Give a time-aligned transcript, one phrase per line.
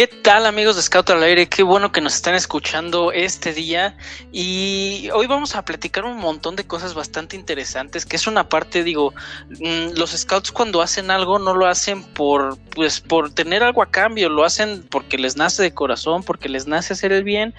[0.00, 1.46] ¿Qué tal amigos de Scout al aire?
[1.46, 3.98] Qué bueno que nos están escuchando este día
[4.32, 8.82] y hoy vamos a platicar un montón de cosas bastante interesantes, que es una parte,
[8.82, 9.12] digo,
[9.50, 13.90] mm, los Scouts cuando hacen algo no lo hacen por, pues, por tener algo a
[13.90, 17.52] cambio, lo hacen porque les nace de corazón, porque les nace hacer el bien,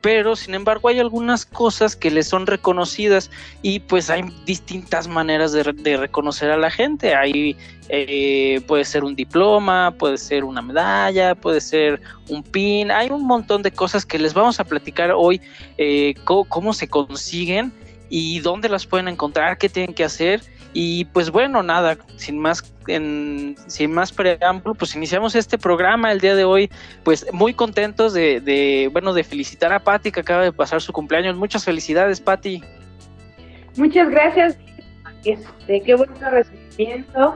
[0.00, 3.28] pero sin embargo hay algunas cosas que les son reconocidas
[3.60, 7.56] y pues hay distintas maneras de, de reconocer a la gente, hay
[7.88, 13.26] eh, puede ser un diploma, puede ser una medalla, puede ser un pin, hay un
[13.26, 15.40] montón de cosas que les vamos a platicar hoy,
[15.78, 17.72] eh, cómo, se consiguen
[18.10, 20.42] y dónde las pueden encontrar, qué tienen que hacer.
[20.74, 26.34] Y pues bueno, nada, sin más, sin más preámbulo, pues iniciamos este programa el día
[26.34, 26.70] de hoy,
[27.04, 30.92] pues muy contentos de, de bueno, de felicitar a Patti que acaba de pasar su
[30.92, 31.36] cumpleaños.
[31.36, 32.62] Muchas felicidades, Patti.
[33.76, 34.58] Muchas gracias.
[35.24, 37.34] Este, qué buen recibimiento.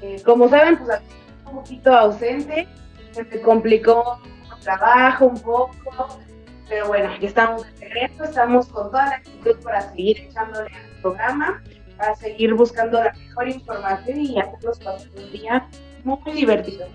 [0.00, 1.00] Eh, como saben, pues
[1.46, 2.66] un poquito ausente,
[3.12, 4.20] se me complicó
[4.56, 6.20] el trabajo un poco,
[6.68, 11.00] pero bueno, aquí estamos de regreso, estamos con toda la actitud para seguir echándole al
[11.02, 11.62] programa,
[11.96, 15.68] para seguir buscando la mejor información y hacerlos pasar un día
[16.04, 16.86] muy divertido,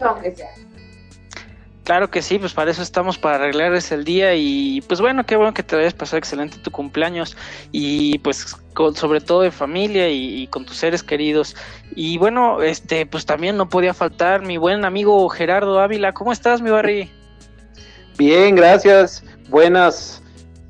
[0.00, 0.50] aunque sea.
[1.88, 5.36] Claro que sí, pues para eso estamos, para arreglarles el día y pues bueno, qué
[5.36, 7.34] bueno que te hayas pasado excelente tu cumpleaños
[7.72, 8.58] y pues
[8.94, 11.56] sobre todo en familia y, con tus seres queridos.
[11.96, 16.12] Y bueno, este pues también no podía faltar mi buen amigo Gerardo Ávila.
[16.12, 17.10] ¿Cómo estás, mi Barry?
[18.18, 19.24] Bien, gracias.
[19.48, 20.22] Buenas,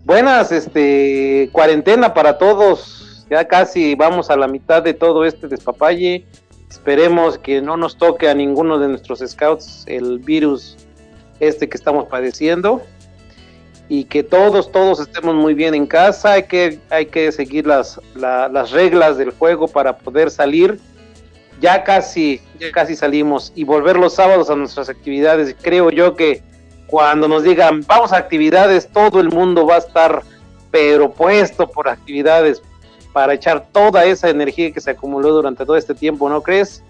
[0.04, 3.26] buenas, este, cuarentena para todos.
[3.28, 6.24] Ya casi vamos a la mitad de todo este despapalle.
[6.70, 10.76] Esperemos que no nos toque a ninguno de nuestros scouts el virus
[11.41, 12.82] este que estamos padeciendo
[13.88, 18.00] y que todos, todos estemos muy bien en casa, hay que, hay que seguir las,
[18.15, 20.78] las reglas del juego para poder salir.
[21.60, 25.56] Ya casi, ya casi salimos y volver los sábados a nuestras actividades.
[25.60, 26.43] Creo yo que
[26.87, 30.22] cuando nos digan vamos a actividades, todo el mundo va a estar
[30.70, 32.62] pero puesto por actividades
[33.12, 36.84] para echar toda esa energía que se acumuló durante todo este tiempo, ¿no crees?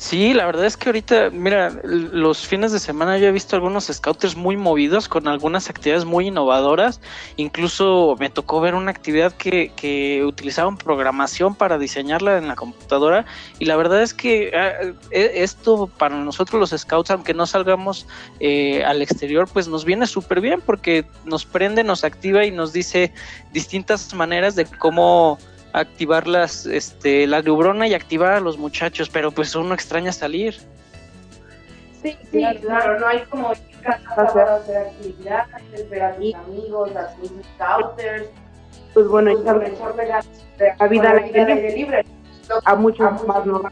[0.00, 3.84] Sí, la verdad es que ahorita, mira, los fines de semana yo he visto algunos
[3.84, 7.02] scouters muy movidos con algunas actividades muy innovadoras.
[7.36, 13.26] Incluso me tocó ver una actividad que, que utilizaban programación para diseñarla en la computadora.
[13.58, 14.72] Y la verdad es que ah,
[15.10, 18.06] e, esto para nosotros los scouts, aunque no salgamos
[18.40, 22.72] eh, al exterior, pues nos viene súper bien porque nos prende, nos activa y nos
[22.72, 23.12] dice
[23.52, 25.38] distintas maneras de cómo
[25.72, 30.54] activar las, este, la grubrona y activar a los muchachos, pero pues uno extraña salir.
[32.02, 33.52] Sí, sí, claro, no hay como
[34.16, 38.26] para hacer actividades, ver a mis amigos, a mis scouters,
[38.94, 39.76] pues bueno, echarle
[40.78, 42.04] a vida al aire libre,
[42.64, 43.62] a muchos más no.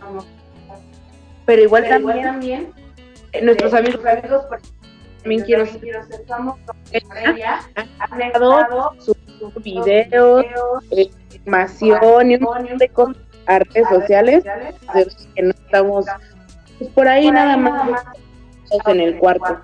[1.46, 2.72] Pero igual también, también
[3.32, 4.62] eh, nuestros amigos, amigos pues,
[5.22, 6.56] también quiero ser, estamos
[6.92, 9.16] han dejado sus
[9.62, 10.44] videos,
[10.90, 11.10] eh,
[11.48, 13.16] información y un montón de cosas
[13.46, 14.44] a redes sociales
[15.34, 16.06] que no estamos
[16.78, 18.04] pues, por ahí nada más
[18.86, 19.58] en el cuarto.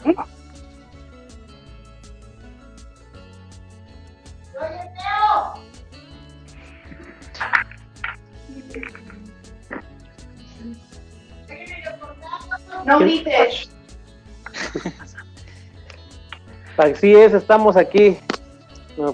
[12.86, 13.70] No grites.
[16.76, 18.18] Así es, estamos aquí,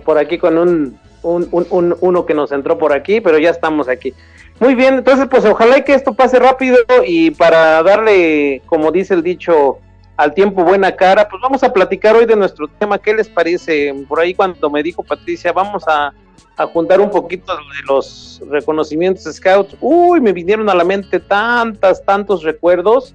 [0.05, 3.89] por aquí con un un, un, uno que nos entró por aquí, pero ya estamos
[3.89, 4.15] aquí.
[4.59, 6.77] Muy bien, entonces pues ojalá que esto pase rápido
[7.07, 9.79] y para darle, como dice el dicho,
[10.17, 12.99] al tiempo buena cara, pues vamos a platicar hoy de nuestro tema.
[12.99, 13.95] ¿Qué les parece?
[14.07, 16.13] Por ahí cuando me dijo Patricia, vamos a,
[16.59, 19.77] a juntar un poquito de los reconocimientos scouts.
[19.81, 23.15] Uy, me vinieron a la mente tantas, tantos recuerdos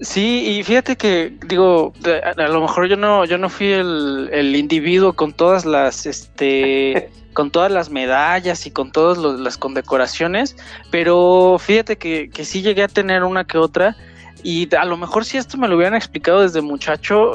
[0.00, 1.94] Sí, y fíjate que digo,
[2.36, 7.10] a, lo mejor yo no, yo no fui el, el individuo con todas las, este,
[7.32, 10.56] con todas las medallas y con todas las condecoraciones,
[10.90, 13.96] pero fíjate que, que sí llegué a tener una que otra.
[14.42, 17.32] Y a lo mejor si esto me lo hubieran explicado desde muchacho,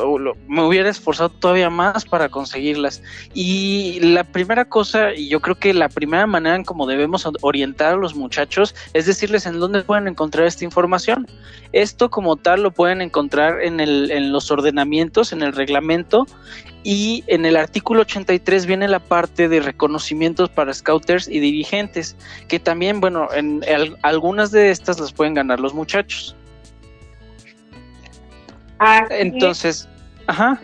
[0.48, 3.02] me hubiera esforzado todavía más para conseguirlas.
[3.34, 7.94] Y la primera cosa, y yo creo que la primera manera en cómo debemos orientar
[7.94, 11.28] a los muchachos es decirles en dónde pueden encontrar esta información.
[11.74, 16.26] Esto como tal lo pueden encontrar en, el, en los ordenamientos, en el reglamento,
[16.84, 22.16] y en el artículo 83 viene la parte de reconocimientos para scouters y dirigentes,
[22.48, 23.62] que también, bueno, en
[24.02, 26.36] algunas de estas las pueden ganar los muchachos.
[29.10, 29.88] Entonces,
[30.28, 30.60] ajá.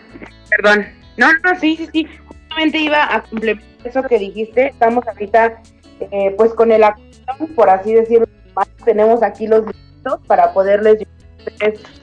[0.50, 0.86] Perdón.
[1.16, 2.06] No, no, sí, sí, sí.
[2.26, 4.68] Justamente iba a complementar eso que dijiste.
[4.68, 5.62] Estamos ahorita,
[6.00, 6.82] eh, pues, con el
[7.54, 8.26] por así decirlo.
[8.84, 10.98] Tenemos aquí los listos para poderles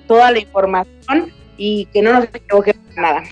[0.07, 3.23] toda la información y que no nos equivoquemos nada.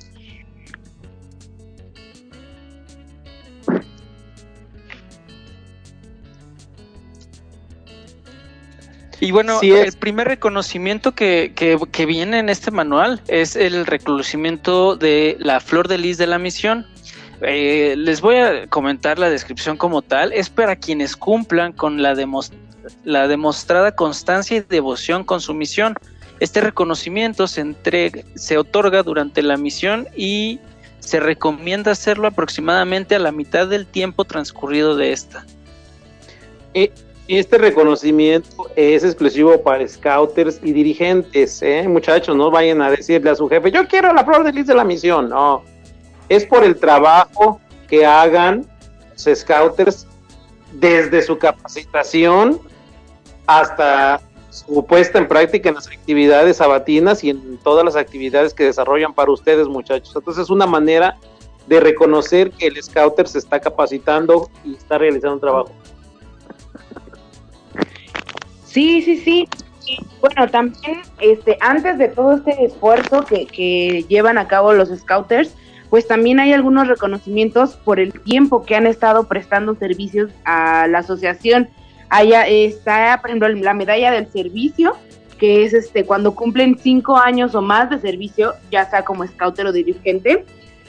[9.24, 15.38] Y bueno, el primer reconocimiento que, que, viene en este manual es el reconocimiento de
[15.40, 16.86] la flor de lis de la misión.
[17.42, 20.34] Eh, les voy a comentar la descripción como tal.
[20.34, 22.18] Es para quienes cumplan con la,
[23.06, 25.96] la demostrada constancia y devoción con su misión.
[26.42, 30.60] Este reconocimiento se, entrega, se otorga durante la misión y
[31.00, 35.46] se recomienda hacerlo aproximadamente a la mitad del tiempo transcurrido de esta.
[36.74, 36.92] Eh,
[37.28, 41.88] este reconocimiento es exclusivo para scouters y dirigentes, ¿eh?
[41.88, 44.76] muchachos, no vayan a decirle a su jefe, yo quiero la flor de lis de
[44.76, 45.64] la misión, no,
[46.28, 48.66] es por el trabajo que hagan
[49.12, 50.08] los scouters
[50.74, 52.60] desde su capacitación
[53.46, 58.66] hasta su puesta en práctica en las actividades sabatinas y en todas las actividades que
[58.66, 60.16] desarrollan para ustedes, muchachos.
[60.16, 61.18] Entonces es una manera
[61.68, 65.72] de reconocer que el scouter se está capacitando y está realizando un trabajo.
[68.74, 69.48] Sí, sí, sí.
[69.86, 74.90] Y bueno, también este, antes de todo este esfuerzo que, que llevan a cabo los
[74.90, 75.54] scouters,
[75.92, 81.00] pues también hay algunos reconocimientos por el tiempo que han estado prestando servicios a la
[81.00, 81.70] asociación.
[82.10, 84.96] Allá está, por ejemplo, la medalla del servicio,
[85.38, 89.68] que es este cuando cumplen cinco años o más de servicio, ya sea como scouter
[89.68, 90.46] o dirigente.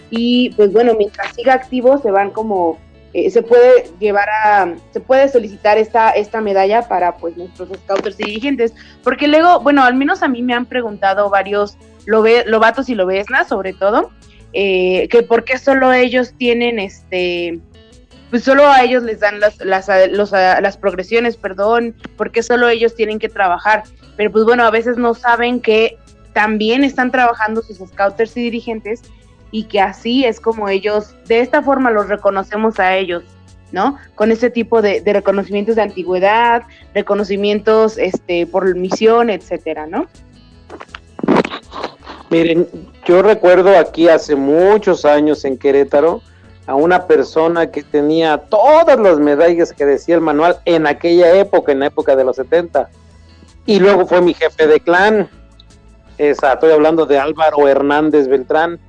[0.08, 2.78] Y pues bueno, mientras siga activo, se van como
[3.14, 8.18] eh, se puede llevar a, se puede solicitar esta, esta medalla para pues nuestros scouters
[8.18, 8.74] y dirigentes,
[9.04, 13.72] porque luego, bueno, al menos a mí me han preguntado varios lobatos y lobesnas, sobre
[13.72, 14.10] todo,
[14.52, 17.60] eh, que por qué solo ellos tienen este,
[18.30, 23.20] pues solo a ellos les dan las, las, las progresiones, perdón, porque solo ellos tienen
[23.20, 23.84] que trabajar,
[24.16, 25.98] pero pues bueno, a veces no saben que
[26.32, 29.02] también están trabajando sus scouters y dirigentes
[29.54, 33.22] y que así es como ellos, de esta forma los reconocemos a ellos,
[33.70, 33.96] ¿no?
[34.16, 40.08] Con ese tipo de, reconocimientos de antigüedad, reconocimientos este, por misión, etcétera, ¿no?
[42.30, 42.66] Miren,
[43.04, 46.20] yo recuerdo aquí hace muchos años en Querétaro
[46.66, 51.70] a una persona que tenía todas las medallas que decía el manual en aquella época,
[51.70, 52.88] en la época de los 70.
[53.66, 55.28] Y luego fue mi jefe de clan.
[56.18, 58.80] Estoy hablando de Álvaro Hernández Beltrán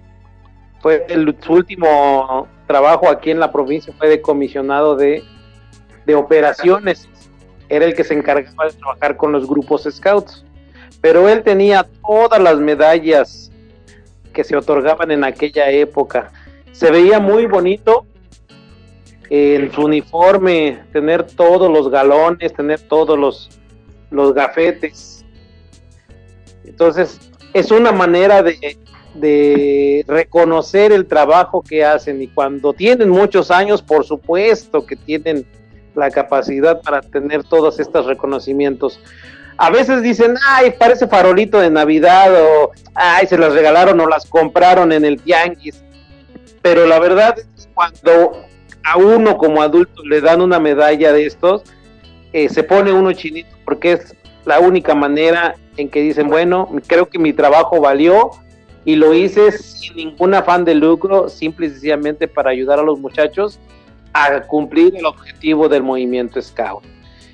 [0.86, 5.24] fue el, su último trabajo aquí en la provincia fue de comisionado de,
[6.16, 7.10] operaciones.
[7.70, 10.46] Era el que se encargaba de trabajar con los grupos scouts.
[11.02, 13.52] Pero él tenía todas las medallas
[14.32, 16.32] que se otorgaban en aquella época.
[16.72, 18.06] Se veía muy bonito
[19.32, 23.50] en su uniforme, tener todos los galones, tener todos los,
[24.12, 25.26] los gafetes.
[26.64, 27.20] Entonces,
[27.56, 28.78] es una manera de,
[29.16, 35.46] de reconocer el trabajo que hacen y cuando tienen muchos años, por supuesto que tienen
[35.96, 39.00] la capacidad para tener todos estos reconocimientos.
[39.58, 44.26] A veces dicen, ay, parece farolito de Navidad o, ay, se las regalaron o las
[44.26, 45.82] compraron en el tianguis.
[46.62, 48.44] Pero la verdad es cuando
[48.84, 51.64] a uno como adulto le dan una medalla de estos,
[52.34, 57.08] eh, se pone uno chinito porque es la única manera en que dicen, bueno, creo
[57.08, 58.32] que mi trabajo valió
[58.86, 63.00] y lo hice sin ningún afán de lucro, simple y sencillamente para ayudar a los
[63.00, 63.60] muchachos
[64.14, 66.84] a cumplir el objetivo del movimiento Scout.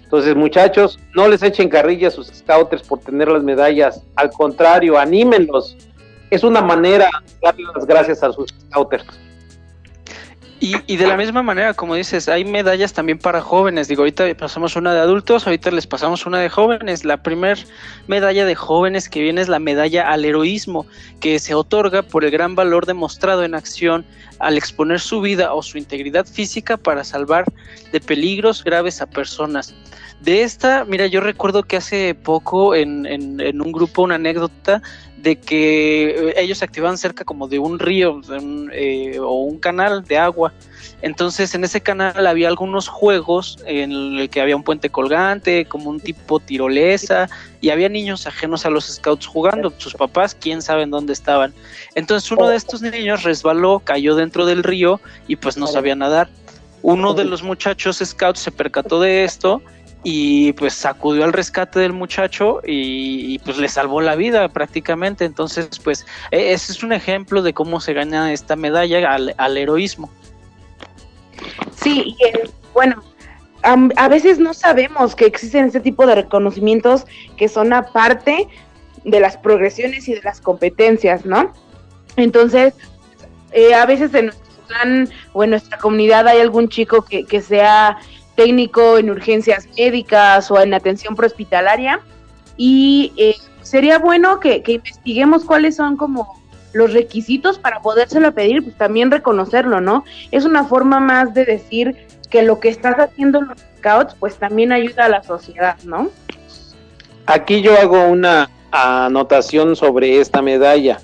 [0.03, 4.98] Entonces, muchachos, no les echen carrilla a sus scouters por tener las medallas, al contrario,
[4.98, 5.77] anímenlos.
[6.29, 9.05] Es una manera de darle las gracias a sus scouters.
[10.63, 13.88] Y, de la misma manera, como dices, hay medallas también para jóvenes.
[13.88, 17.03] Digo, ahorita pasamos una de adultos, ahorita les pasamos una de jóvenes.
[17.03, 17.65] La primer
[18.06, 20.86] medalla de jóvenes que viene es la medalla al heroísmo,
[21.20, 24.06] que se otorga por el gran valor demostrado en acción
[24.38, 27.46] al exponer su vida o su integridad física para salvar
[27.91, 29.74] de peligros graves a personas.
[30.22, 34.84] De esta, mira, yo recuerdo que hace poco en, en, un grupo una anécdota
[35.18, 38.22] de que ellos activaban cerca como de un río
[38.72, 40.54] eh, o un canal de agua.
[41.01, 45.90] Entonces en ese canal había algunos juegos en el que había un puente colgante, como
[45.90, 47.28] un tipo tirolesa,
[47.60, 49.74] y había niños ajenos a los scouts jugando.
[49.78, 51.51] Sus papás, quién sabe en dónde estaban.
[51.96, 56.30] Entonces uno de estos niños resbaló, cayó dentro del río y pues no sabía nadar.
[56.84, 59.62] Uno de los muchachos scouts se percató de esto
[60.03, 65.25] y pues sacudió al rescate del muchacho y, pues le salvó la vida prácticamente.
[65.25, 70.10] Entonces, pues e, ese es un ejemplo de cómo se gana esta medalla al, heroísmo.
[71.75, 73.03] Sí, y bueno,
[73.63, 77.05] a, veces no sabemos que existen este tipo de reconocimientos
[77.38, 78.48] que son aparte
[79.03, 81.53] de las progresiones y de las competencias, ¿no?
[82.15, 82.74] Entonces,
[83.51, 87.41] eh, a veces en nuestro plan o en nuestra comunidad hay algún chico que, que
[87.41, 87.98] sea
[88.36, 92.00] técnico en urgencias médicas o en atención prehospitalaria.
[92.58, 96.42] Y eh, sería bueno que, investiguemos cuáles son como
[96.74, 100.06] los requisitos para podérselo pedir, pues también reconocerlo, ¿no?
[100.32, 104.36] Es una forma más de decir que lo que estás haciendo en los scouts, pues
[104.38, 106.10] también ayuda a la sociedad, ¿no?
[107.26, 111.00] Aquí yo hago una anotación sobre esta medalla.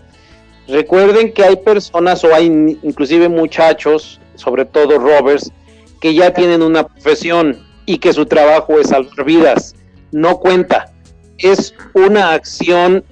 [0.67, 2.45] Recuerden que hay personas o hay
[2.83, 5.51] inclusive muchachos, sobre todo Roberts,
[5.99, 9.75] que ya tienen una profesión y que su trabajo es salvar vidas.
[10.11, 10.91] No cuenta.
[11.37, 13.03] Es una acción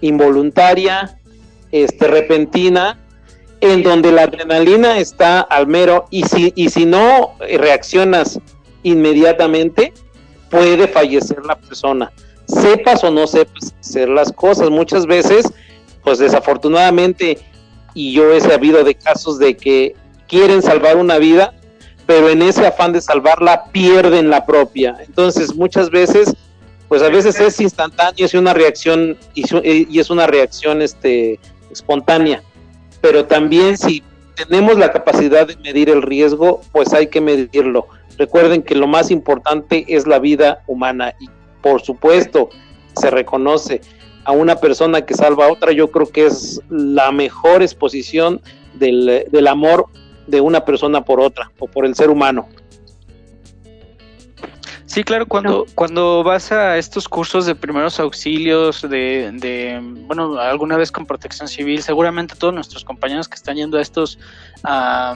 [0.00, 1.18] involuntaria,
[1.72, 2.98] este, repentina,
[3.60, 8.38] en donde la adrenalina está al mero y si, y si no reaccionas
[8.82, 9.92] inmediatamente,
[10.50, 12.12] puede fallecer la persona.
[12.46, 14.70] Sepas o no sepas hacer las cosas.
[14.70, 15.52] Muchas veces,
[16.02, 17.38] pues desafortunadamente,
[17.94, 19.94] y yo he sabido de casos de que
[20.28, 21.54] quieren salvar una vida,
[22.08, 24.96] pero en ese afán de salvarla pierden la propia.
[25.06, 26.34] Entonces, muchas veces,
[26.88, 31.38] pues a veces es instantáneo, es una reacción y, es una reacción este,
[31.70, 32.42] espontánea,
[33.02, 34.02] pero también si
[34.34, 37.88] tenemos la capacidad de medir el riesgo, pues hay que medirlo.
[38.16, 41.28] Recuerden que lo más importante es la vida humana y
[41.60, 42.48] por supuesto
[42.96, 43.82] se reconoce
[44.24, 48.40] a una persona que salva a otra, yo creo que es la mejor exposición
[48.78, 49.90] del, del amor
[50.28, 52.48] de una persona por otra o por el ser humano.
[54.86, 60.78] Sí, claro, cuando, cuando vas a estos cursos de primeros auxilios, de, de, bueno, alguna
[60.78, 64.18] vez con protección civil, seguramente todos nuestros compañeros que están yendo a estos,
[64.64, 65.14] a,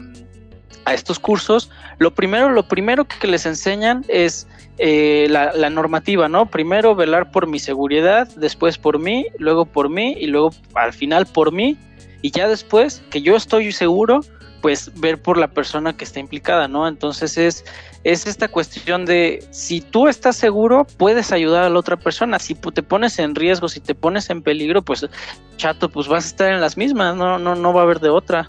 [0.92, 6.46] estos cursos, lo primero, lo primero que les enseñan es eh, la, la, normativa, ¿no?
[6.46, 11.24] Primero velar por mi seguridad, después por mí, luego por mí y luego al final
[11.24, 11.78] por mí
[12.20, 14.20] y ya después que yo estoy seguro,
[14.62, 16.86] pues ver por la persona que está implicada, ¿no?
[16.86, 17.64] Entonces es,
[18.04, 22.38] es esta cuestión de si tú estás seguro, puedes ayudar a la otra persona.
[22.38, 25.06] Si te pones en riesgo, si te pones en peligro, pues
[25.56, 28.08] chato, pues vas a estar en las mismas, no, no, no va a haber de
[28.08, 28.48] otra.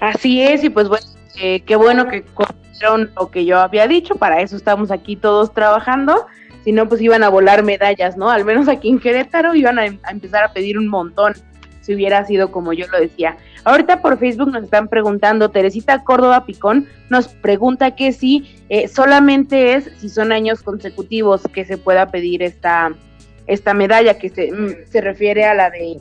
[0.00, 1.06] Así es, y pues bueno,
[1.40, 5.54] eh, qué bueno que conocieron lo que yo había dicho, para eso estamos aquí todos
[5.54, 6.26] trabajando.
[6.64, 8.30] Si no, pues iban a volar medallas, ¿no?
[8.30, 11.34] Al menos aquí en Querétaro iban a empezar a pedir un montón
[11.84, 13.36] si hubiera sido como yo lo decía.
[13.64, 19.74] Ahorita por Facebook nos están preguntando, Teresita Córdoba Picón nos pregunta que si eh, solamente
[19.74, 22.94] es si son años consecutivos que se pueda pedir esta,
[23.46, 25.98] esta medalla que se, mm, se refiere a la de...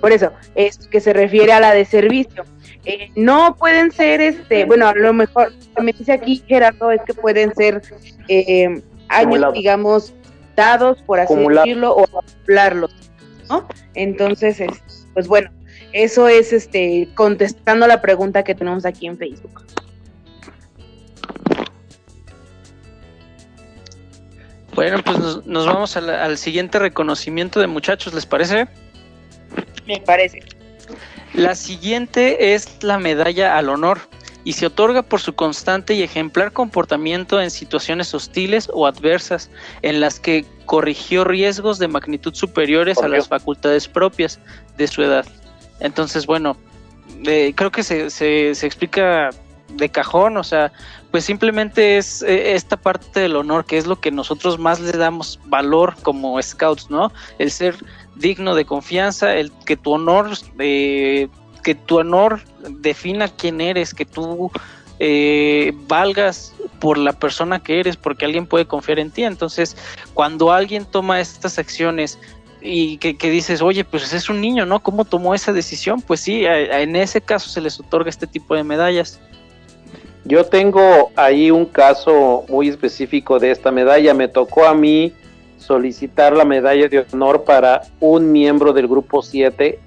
[0.00, 2.44] Por eso, es que se refiere a la de servicio.
[2.84, 7.14] Eh, no pueden ser, este, bueno, a lo mejor, me dice aquí Gerardo, es que
[7.14, 7.80] pueden ser
[8.28, 10.12] eh, años, digamos,
[10.54, 12.06] dados, por así decirlo, o
[12.42, 12.94] hablarlos.
[13.48, 13.68] ¿No?
[13.94, 14.62] Entonces,
[15.12, 15.50] pues bueno,
[15.92, 19.64] eso es este contestando la pregunta que tenemos aquí en Facebook.
[24.74, 28.66] Bueno, pues nos, vamos al, siguiente reconocimiento de muchachos, ¿les parece?
[29.86, 30.40] Me parece.
[31.32, 34.00] La siguiente es la medalla al honor
[34.44, 39.50] y se otorga por su constante y ejemplar comportamiento en situaciones hostiles o adversas,
[39.82, 44.38] en las que corrigió riesgos de magnitud superiores a las facultades propias
[44.76, 45.26] de su edad.
[45.80, 46.56] Entonces, bueno,
[47.26, 49.30] eh, creo que se, se, explica
[49.68, 50.72] de cajón, o sea,
[51.10, 54.92] pues simplemente es eh, esta parte del honor que es lo que nosotros más le
[54.92, 57.12] damos valor como scouts, ¿no?
[57.38, 57.76] El ser
[58.16, 61.28] digno de confianza, el que tu honor eh,
[61.64, 64.52] que tu honor defina quién eres, que tú
[65.00, 69.24] eh, valgas por la persona que eres, porque alguien puede confiar en ti.
[69.24, 69.76] Entonces,
[70.12, 72.18] cuando alguien toma estas acciones
[72.60, 74.80] y que, dices, oye, pues es un niño, ¿no?
[74.80, 76.00] ¿Cómo tomó esa decisión?
[76.00, 79.20] Pues sí, en ese caso se les otorga este tipo de medallas.
[80.24, 84.14] Yo tengo ahí un caso muy específico de esta medalla.
[84.14, 85.12] Me tocó a mí
[85.58, 89.78] solicitar la medalla de honor para un miembro del grupo 7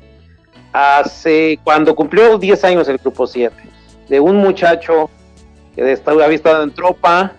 [0.74, 3.56] hace cuando cumplió 10 años el grupo 7
[4.10, 5.10] de un muchacho
[5.76, 7.34] que había estado en tropa,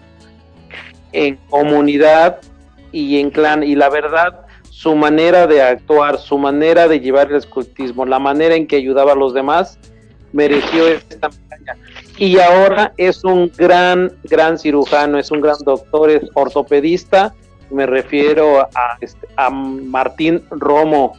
[1.13, 2.41] en comunidad
[2.93, 7.37] y en clan y la verdad su manera de actuar, su manera de llevar el
[7.37, 9.79] escultismo, la manera en que ayudaba a los demás
[10.33, 11.77] mereció esta medalla.
[12.17, 17.35] Y ahora es un gran, gran cirujano, es un gran doctor, es ortopedista.
[17.71, 21.15] Me refiero a, este, a Martín Romo,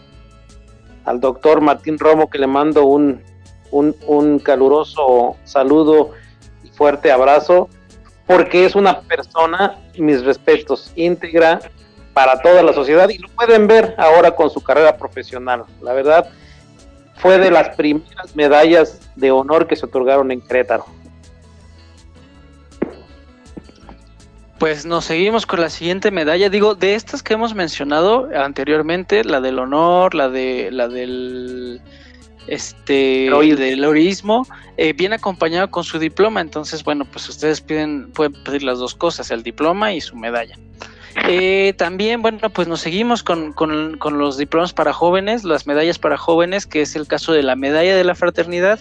[1.10, 3.24] al doctor Martín Romo, que le mando un,
[3.72, 6.12] un, un caluroso saludo
[6.64, 7.68] y fuerte abrazo,
[8.28, 11.62] porque es una persona, mis respetos, íntegra
[12.14, 15.64] para toda la sociedad y lo pueden ver ahora con su carrera profesional.
[15.82, 16.30] La verdad,
[17.16, 20.86] fue de las primeras medallas de honor que se otorgaron en Querétaro.
[24.60, 26.50] Pues nos seguimos con la siguiente medalla.
[26.50, 31.82] Digo, de estas que hemos mencionado anteriormente, la del honor, la de la del
[32.48, 36.42] este del heroísmo, eh, viene acompañado con su diploma.
[36.42, 40.58] Entonces, bueno, pues ustedes piden, pueden pedir las dos cosas, el diploma y su medalla.
[41.28, 43.54] Eh, también, bueno, pues nos seguimos con,
[44.12, 47.96] los diplomas para jóvenes, las medallas para jóvenes, que es el caso de la medalla
[47.96, 48.80] de la fraternidad,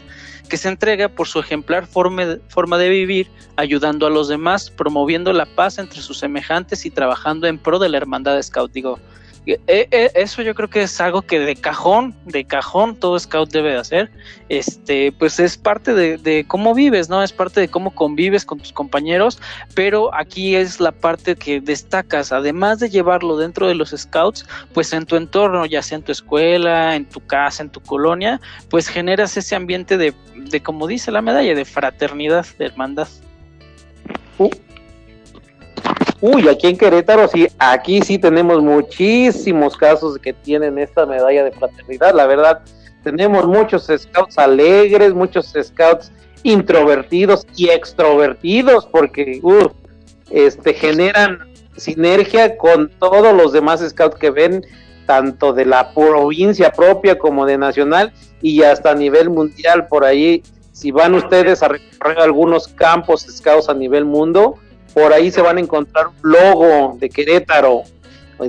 [0.48, 5.32] que se entrega por su ejemplar forma, forma de vivir, ayudando a los demás, promoviendo
[5.32, 8.72] la paz entre sus semejantes y trabajando en pro de la hermandad scout.
[9.56, 13.78] Eso yo creo que es algo que de cajón, de cajón todo scout debe de
[13.78, 14.10] hacer.
[14.48, 17.22] Este, pues es parte de, cómo vives, ¿no?
[17.22, 19.40] Es parte de cómo convives con tus compañeros,
[19.74, 24.92] pero aquí es la parte que destacas, además de llevarlo dentro de los scouts, pues
[24.92, 28.88] en tu entorno, ya sea en tu escuela, en tu casa, en tu colonia, pues
[28.88, 33.08] generas ese ambiente de, de como dice la medalla, de fraternidad, de hermandad.
[34.38, 34.50] Uh,
[36.20, 41.52] Uy, aquí en Querétaro sí, aquí sí tenemos muchísimos casos que tienen esta medalla de
[41.52, 42.60] fraternidad, la verdad.
[43.04, 46.10] Tenemos muchos scouts alegres, muchos scouts
[46.42, 49.68] introvertidos y extrovertidos porque uh,
[50.30, 51.38] este generan
[51.76, 54.64] sinergia con todos los demás scouts que ven
[55.06, 60.42] tanto de la provincia propia como de nacional y hasta a nivel mundial por ahí
[60.72, 64.56] si van ustedes a recorrer algunos campos scouts a nivel mundo
[64.94, 67.82] por ahí se van a encontrar un logo de Querétaro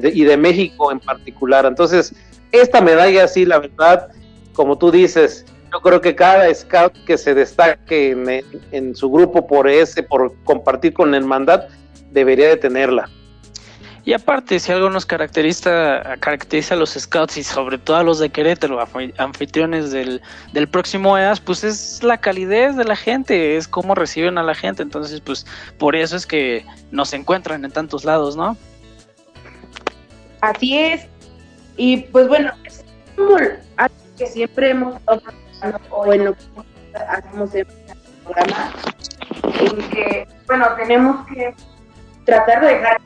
[0.02, 1.66] y de México en particular.
[1.66, 2.14] Entonces,
[2.52, 4.10] esta medalla sí, la verdad,
[4.54, 9.68] como tú dices, yo creo que cada scout que se destaque en, su grupo por
[9.68, 11.70] ese, por compartir con el mandat,
[12.12, 13.10] debería de tenerla.
[14.06, 18.20] Y aparte, si algo nos caracteriza, caracteriza a los scouts y sobre todo a los
[18.20, 18.80] de Querétaro,
[19.18, 20.22] anfitriones del,
[20.54, 24.56] del próximo EAS, pues es la calidez de la gente, es cómo reciben a la
[24.56, 24.84] gente.
[24.84, 25.46] Entonces, pues
[25.78, 28.58] por eso es que nos encuentran en tantos lados, ¿no?
[30.42, 31.06] Así es.
[31.78, 32.84] Y pues bueno, es
[33.16, 36.44] como algo que siempre hemos estado o en lo que
[37.10, 38.72] hacemos en el programa,
[39.44, 41.54] en que, bueno, tenemos que
[42.26, 43.02] tratar de dejar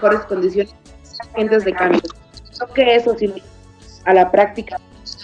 [0.00, 0.74] mejores condiciones
[1.34, 2.00] agentes de cambio.
[2.58, 3.34] No que eso, sino
[4.04, 4.78] a la práctica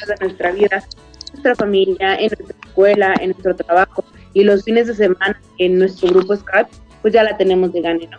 [0.06, 4.86] de nuestra vida, en nuestra familia, en nuestra escuela, en nuestro trabajo y los fines
[4.86, 8.18] de semana en nuestro grupo Skype, pues ya la tenemos de gane, ¿no?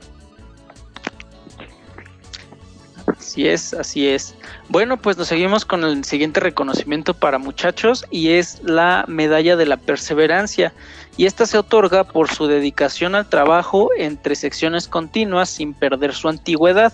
[3.07, 4.35] Así es, así es.
[4.69, 9.67] Bueno, pues nos seguimos con el siguiente reconocimiento para muchachos y es la medalla de
[9.67, 10.73] la perseverancia.
[11.17, 16.29] Y esta se otorga por su dedicación al trabajo entre secciones continuas sin perder su
[16.29, 16.93] antigüedad.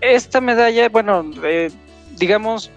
[0.00, 1.70] Esta medalla, bueno, eh,
[2.16, 2.70] digamos,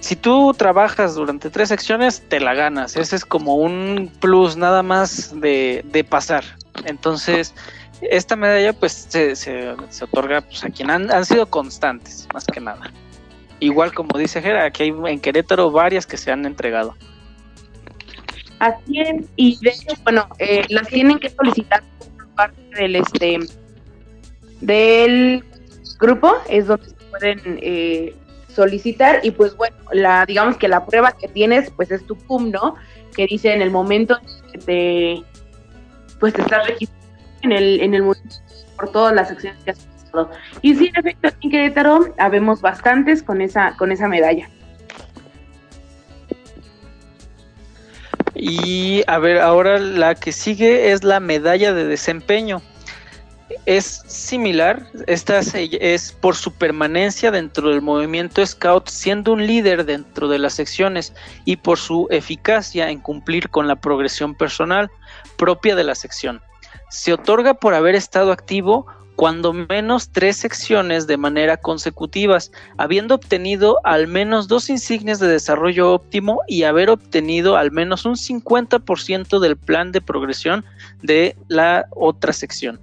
[0.00, 2.96] si tú trabajas durante tres secciones, te la ganas.
[2.96, 6.44] Ese es como un plus nada más de, de pasar.
[6.84, 7.54] Entonces,
[8.02, 12.92] esta medalla pues se, se, otorga pues, a quien han, sido constantes, más que nada.
[13.60, 16.94] Igual como dice Jera, aquí hay en Querétaro varias que se han entregado.
[18.58, 23.38] Así es, y de hecho, bueno, eh, las tienen que solicitar por parte del este
[24.60, 25.44] del
[25.98, 28.14] grupo, es donde se pueden eh,
[28.48, 32.50] solicitar y pues bueno, la digamos que la prueba que tienes pues es tu CUM,
[32.50, 32.76] ¿no?
[33.14, 34.18] Que dice en el momento
[34.50, 35.22] que te
[36.18, 37.06] pues te estás registrando
[37.42, 38.02] en el, en el
[38.76, 40.30] por todas las acciones que has pasado.
[40.62, 44.48] Y sí, en efecto, aquí en Querétaro habemos bastantes con esa, con esa medalla.
[48.38, 52.62] Y a ver, ahora la que sigue es la medalla de desempeño.
[53.64, 60.28] es similar, esta es por su permanencia dentro del movimiento Scout, siendo un líder dentro
[60.28, 64.90] de las secciones y por su eficacia en cumplir con la progresión personal
[65.36, 66.42] propia de la sección.
[66.90, 68.86] Se otorga por haber estado activo
[69.16, 75.92] cuando menos tres secciones de manera consecutivas, habiendo obtenido al menos dos insignias de desarrollo
[75.92, 80.64] óptimo y haber obtenido al menos un 50% del plan de progresión
[81.02, 82.78] de la otra sección.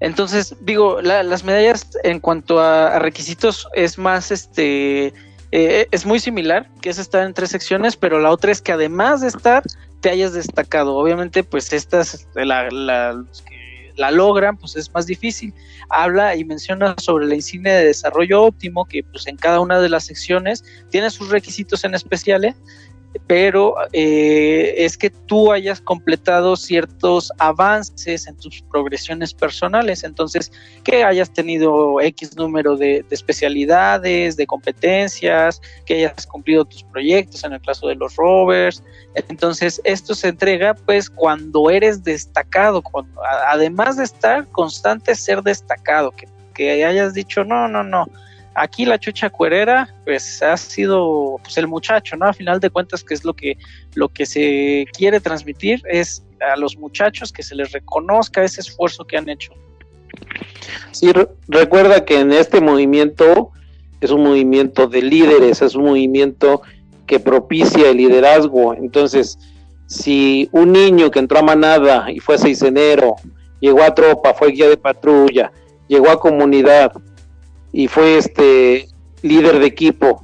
[0.00, 5.12] Entonces, digo, las medallas en cuanto a, requisitos es más, este,
[5.52, 8.72] eh, es muy similar, que es estar en tres secciones, pero la otra es que
[8.72, 9.62] además de estar,
[10.00, 10.96] te hayas destacado.
[10.96, 13.22] Obviamente, pues estas, la, la,
[14.00, 15.52] la logran, pues es más difícil.
[15.90, 19.90] Habla y menciona sobre la insignia de desarrollo óptimo, que pues en cada una de
[19.90, 22.56] las secciones tiene sus requisitos en especiales
[23.26, 30.52] pero eh, es que tú hayas completado ciertos avances en tus progresiones personales, entonces
[30.84, 37.52] que hayas tenido X número de, especialidades, de competencias, que hayas cumplido tus proyectos en
[37.52, 38.82] el caso de los rovers,
[39.28, 42.82] entonces esto se entrega pues cuando eres destacado,
[43.48, 48.06] además de estar constante, ser destacado, que, que hayas dicho no, no, no,
[48.62, 52.26] Aquí la chucha cuerera, pues ha sido pues, el muchacho, ¿no?
[52.26, 53.56] A final de cuentas, que es lo que,
[53.94, 59.06] lo que se quiere transmitir, es a los muchachos que se les reconozca ese esfuerzo
[59.06, 59.54] que han hecho.
[60.90, 61.10] Sí,
[61.48, 63.50] recuerda que en este movimiento
[64.02, 66.60] es un movimiento de líderes, es un movimiento
[67.06, 68.74] que propicia el liderazgo.
[68.74, 69.38] Entonces,
[69.86, 73.16] si un niño que entró a manada y fue enero,
[73.58, 75.50] llegó a tropa, fue guía de patrulla,
[75.88, 76.92] llegó a comunidad,
[77.72, 78.88] y fue este
[79.22, 80.20] líder de equipo.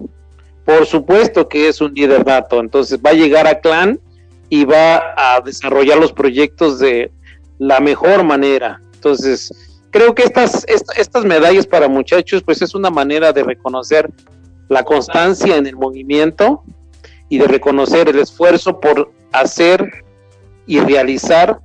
[0.64, 4.00] Por supuesto que es un líder nato, entonces va a llegar a clan
[4.48, 7.12] y va a desarrollar los proyectos de
[7.58, 8.80] la mejor manera.
[8.94, 9.52] Entonces,
[9.90, 14.10] creo que estas, estas medallas para muchachos, pues es una manera de reconocer
[14.68, 16.62] la constancia en el movimiento
[17.28, 20.04] y de reconocer el esfuerzo por hacer
[20.66, 21.60] y realizar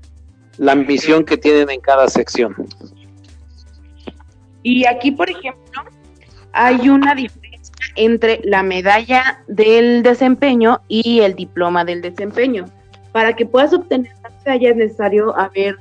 [0.58, 2.56] la ambición que tienen en cada sección.
[4.64, 5.84] Y aquí, por ejemplo,
[6.54, 12.66] hay una diferencia entre la medalla del desempeño y el diploma del desempeño.
[13.12, 15.76] Para que puedas obtener la medalla es necesario haber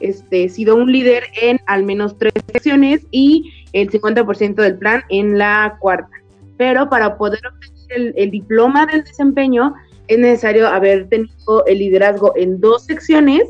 [0.00, 5.38] este, sido un líder en al menos tres secciones y el 50% del plan en
[5.38, 6.10] la cuarta.
[6.56, 9.74] Pero para poder obtener el diploma del desempeño
[10.08, 13.44] es necesario haber tenido el liderazgo en dos secciones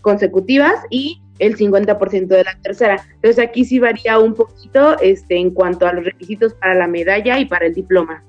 [0.00, 3.06] consecutivas y el 50% de la tercera.
[3.14, 7.38] Entonces aquí sí varía un poquito este, en cuanto a los requisitos para la medalla
[7.38, 8.22] y para el diploma.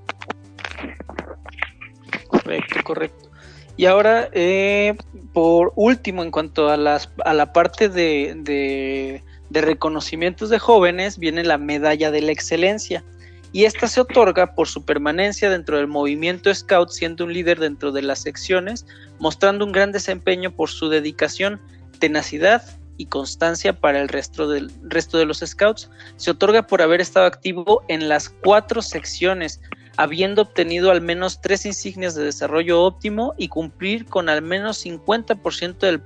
[2.27, 3.29] Correcto, correcto.
[3.77, 4.95] Y ahora, eh,
[5.33, 11.17] por último, en cuanto a, las, a la parte de, de, de reconocimientos de jóvenes,
[11.17, 13.03] viene la medalla de la excelencia.
[13.51, 17.91] Y esta se otorga por su permanencia dentro del movimiento Scout, siendo un líder dentro
[17.91, 18.85] de las secciones,
[19.17, 21.59] mostrando un gran desempeño por su dedicación,
[21.99, 22.61] tenacidad
[22.99, 25.89] y constancia para el resto del resto de los scouts.
[26.17, 29.61] Se otorga por haber estado activo en las cuatro secciones,
[29.95, 36.01] habiendo obtenido al menos tres insignias de desarrollo óptimo y cumplir con al menos 50%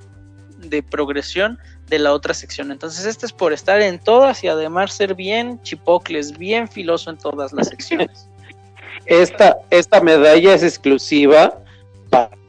[0.60, 2.72] de progresión de la otra sección.
[2.72, 7.18] Entonces, este es por estar en todas y además ser bien chipocles, bien filoso en
[7.18, 8.30] todas las secciones.
[9.08, 11.58] Esta, esta medalla es exclusiva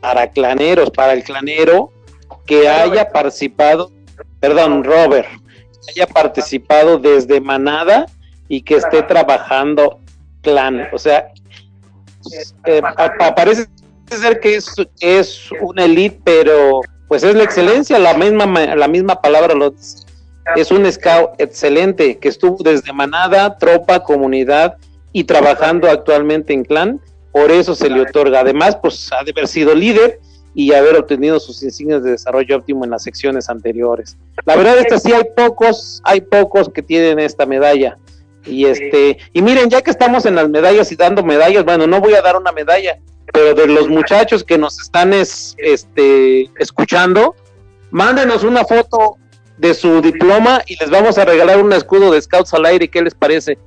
[0.01, 1.91] para claneros, para el clanero
[2.47, 3.91] que haya participado
[4.41, 5.29] perdón, Robert,
[5.89, 8.07] haya participado desde Manada
[8.49, 10.01] y que esté trabajando
[10.43, 10.89] clan.
[10.93, 11.33] O sea,
[12.67, 12.83] eh,
[13.35, 13.67] parece
[14.11, 19.21] ser que es, es una elite, pero pues es la excelencia, la misma, la misma
[19.21, 20.05] palabra lo dice.
[20.57, 24.77] Es un scout excelente que estuvo desde Manada, tropa, comunidad
[25.13, 27.01] y trabajando actualmente en clan.
[27.33, 28.41] Por eso se le otorga.
[28.41, 30.21] Además, pues ha de haber sido líder
[30.55, 34.17] y haber obtenido sus insignias de desarrollo óptimo en las secciones anteriores.
[34.45, 37.99] La verdad es que sí hay pocos, hay pocos que tienen esta medalla.
[38.47, 42.01] Y este, y miren, ya que estamos en las medallas y dando medallas, bueno, no
[42.01, 42.99] voy a dar una medalla,
[43.33, 47.35] pero de los muchachos que nos están este escuchando,
[47.91, 49.17] mándenos una foto
[49.57, 53.03] de su diploma y les vamos a regalar un escudo de Scouts al aire, ¿qué
[53.03, 53.59] les parece?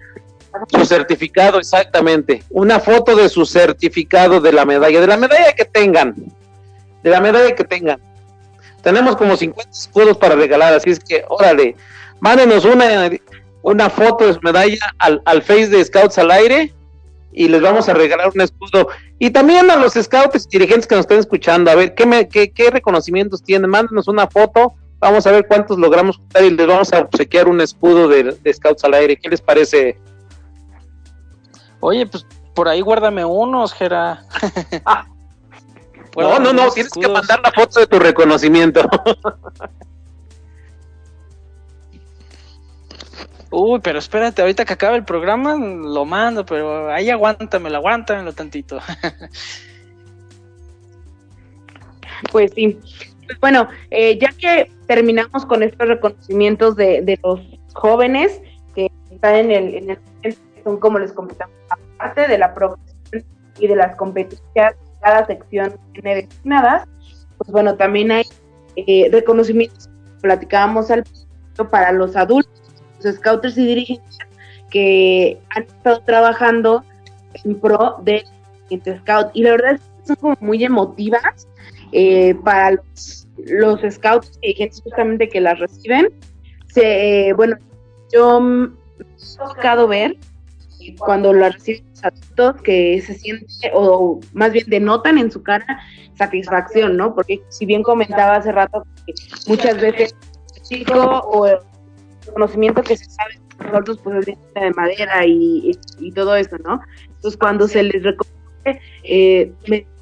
[0.70, 2.44] Su certificado, exactamente.
[2.50, 6.16] Una foto de su certificado de la medalla, de la medalla que tengan
[7.04, 8.00] de la medalla que tengan.
[8.82, 11.76] Tenemos como 50 escudos para regalar, así es que, órale,
[12.20, 13.10] mándenos una,
[13.62, 16.74] una foto de su medalla al, al Face de Scouts al aire
[17.34, 18.88] y les vamos a regalar un escudo.
[19.20, 22.28] Y también a los scouts y dirigentes que nos estén escuchando, a ver, ¿qué, me,
[22.28, 23.70] qué, qué reconocimientos tienen?
[23.70, 27.62] Mándenos una foto Vamos a ver cuántos logramos juntar y les vamos a obsequiar un
[27.62, 29.18] escudo de, Scouts al aire.
[29.18, 29.98] ¿Qué les parece?
[31.80, 34.24] Oye, pues por ahí guárdame unos, Jera.
[34.86, 35.06] Ah.
[36.18, 38.82] No, no, no, tienes que mandar la foto de tu reconocimiento.
[43.50, 48.80] Uy, pero espérate, ahorita que acabe el programa lo mando, pero ahí aguántamelo, aguántamelo tantito.
[52.32, 52.78] pues sí.
[53.40, 57.40] Bueno, eh, ya que terminamos con estos reconocimientos de, de los
[57.74, 58.42] jóvenes
[58.76, 60.00] que están en el, en el
[60.64, 63.26] son como les comentamos, aparte de la progresión
[63.58, 64.76] y de las competencias
[65.08, 66.86] cada sección tiene destinadas,
[67.38, 68.26] pues bueno, también hay
[68.76, 69.90] eh, reconocimientos,
[70.22, 72.62] platicábamos al principio, para los adultos,
[73.02, 74.18] los scouters y dirigentes
[74.70, 76.84] que han estado trabajando
[77.46, 78.26] en pro del
[79.00, 79.30] scout.
[79.34, 81.48] Y la verdad es que son como muy emotivas
[81.94, 86.10] eh, para los, los, scouts y dirigentes justamente que las reciben.
[86.68, 87.56] Se, bueno,
[88.12, 88.72] yo me
[89.08, 90.18] he buscado ver
[91.00, 95.80] cuando las reciben adultos que se siente, o más bien denotan en su cara
[96.18, 97.14] satisfacción, ¿no?
[97.14, 99.14] Porque si bien comentaba hace rato que
[99.48, 100.16] muchas veces
[100.56, 101.58] el chico o el
[102.34, 106.82] conocimiento que se sabe de nosotros pues es de madera y, y, todo eso, ¿no?
[107.08, 109.54] Entonces cuando se les reconoce eh,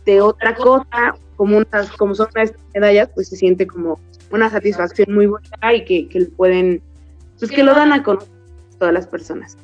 [0.05, 3.99] de otra cosa, como unas, como son unas medallas, pues se siente como
[4.31, 6.81] una satisfacción muy buena y que, que pueden,
[7.39, 8.29] pues que lo dan a conocer
[8.79, 9.57] todas las personas.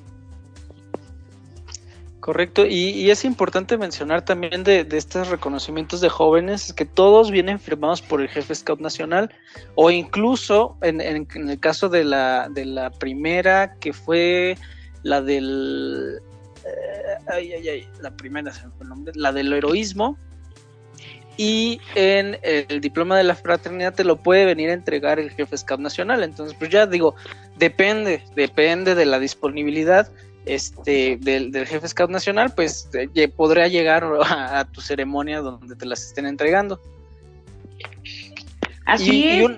[2.21, 8.03] Correcto, y, es importante mencionar también de, estos reconocimientos de jóvenes que todos vienen firmados
[8.03, 9.33] por el jefe Scout Nacional
[9.73, 14.55] o incluso en, el caso de la, de la primera que fue
[15.01, 16.19] la del...
[16.63, 20.15] Eh, ay, ay, ay, la primera, se me fue el nombre, la del heroísmo,
[21.37, 25.57] y en el diploma de la fraternidad te lo puede venir a entregar el jefe
[25.57, 26.21] Scout Nacional.
[26.21, 27.15] Entonces, pues ya digo,
[27.57, 30.11] depende, depende de la disponibilidad
[30.45, 36.03] este del, jefe Scout Nacional, pues eh, podría llegar a, tu ceremonia donde te las
[36.03, 36.79] estén entregando.
[38.85, 39.49] Así es.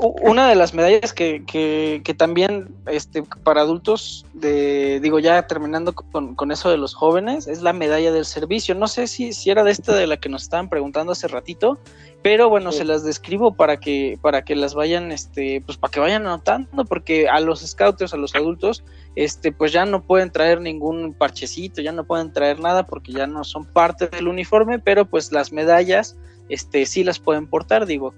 [0.00, 6.34] Una de las medallas que, que, también este, para adultos, de, digo ya terminando con,
[6.34, 8.74] con, eso de los jóvenes, es la medalla del servicio.
[8.74, 11.78] No sé si, si era de esta de la que nos estaban preguntando hace ratito,
[12.22, 16.00] pero bueno, se las describo para que, para que las vayan, este, pues para que
[16.00, 18.84] vayan anotando, porque a los scouters, a los adultos,
[19.16, 23.26] este, pues ya no pueden traer ningún parchecito, ya no pueden traer nada porque ya
[23.26, 26.16] no son parte del uniforme, pero pues las medallas,
[26.48, 28.14] este, sí las pueden portar, digo.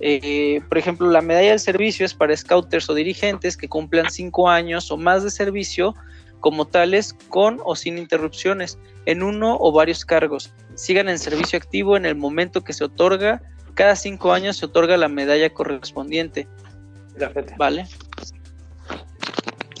[0.00, 4.48] Eh, por ejemplo, la medalla del servicio es para scouters o dirigentes que cumplan cinco
[4.48, 5.94] años o más de servicio
[6.40, 10.52] como tales con o sin interrupciones en uno o varios cargos.
[10.74, 13.40] Sigan en servicio activo en el momento que se otorga.
[13.74, 16.46] Cada cinco años se otorga la medalla correspondiente.
[17.56, 17.86] ¿Vale?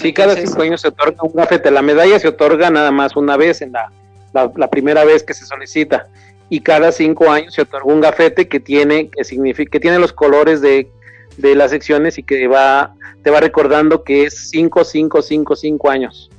[0.00, 1.70] Sí, cada cinco años se otorga un gafete.
[1.70, 3.90] La medalla se otorga nada más una vez en la,
[4.32, 6.08] la, primera vez que se solicita.
[6.48, 10.12] Y cada cinco años se otorga un gafete que tiene, que significa, que tiene los
[10.12, 10.90] colores de,
[11.36, 15.90] de las secciones y que va, te va recordando que es cinco, cinco, cinco, cinco
[15.90, 16.30] años.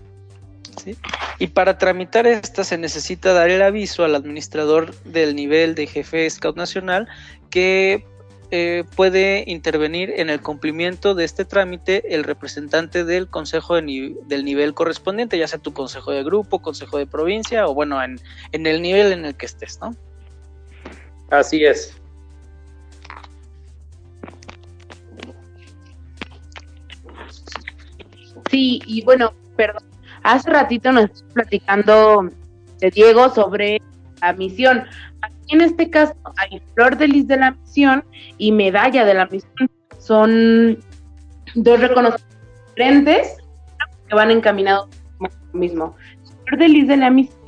[1.40, 6.30] Y para tramitar esta se necesita dar el aviso al administrador del nivel de jefe
[6.30, 7.08] Scout Nacional
[7.50, 8.06] que
[8.52, 14.74] eh, puede intervenir en el cumplimiento de este trámite el representante del consejo del nivel
[14.74, 18.20] correspondiente, ya sea tu consejo de grupo, consejo de provincia o bueno, en,
[18.52, 19.96] en el nivel en el que estés, ¿no?
[21.30, 21.96] Así es.
[28.52, 29.84] Sí, y bueno, perdón,
[30.26, 32.28] Hace ratito nos platicando
[32.80, 33.80] de Diego sobre
[34.26, 34.84] la misión.
[35.50, 38.04] En este caso hay flor de lis de la misión
[38.38, 39.70] y medalla de la misión.
[40.00, 40.80] Son
[41.56, 42.38] dos reconocimientos
[42.70, 43.38] diferentes
[44.08, 45.96] que van encaminados como lo mismo.
[46.46, 47.40] Flor de lis de la misión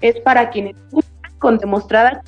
[0.00, 0.76] es para quienes
[1.38, 2.22] con demostrada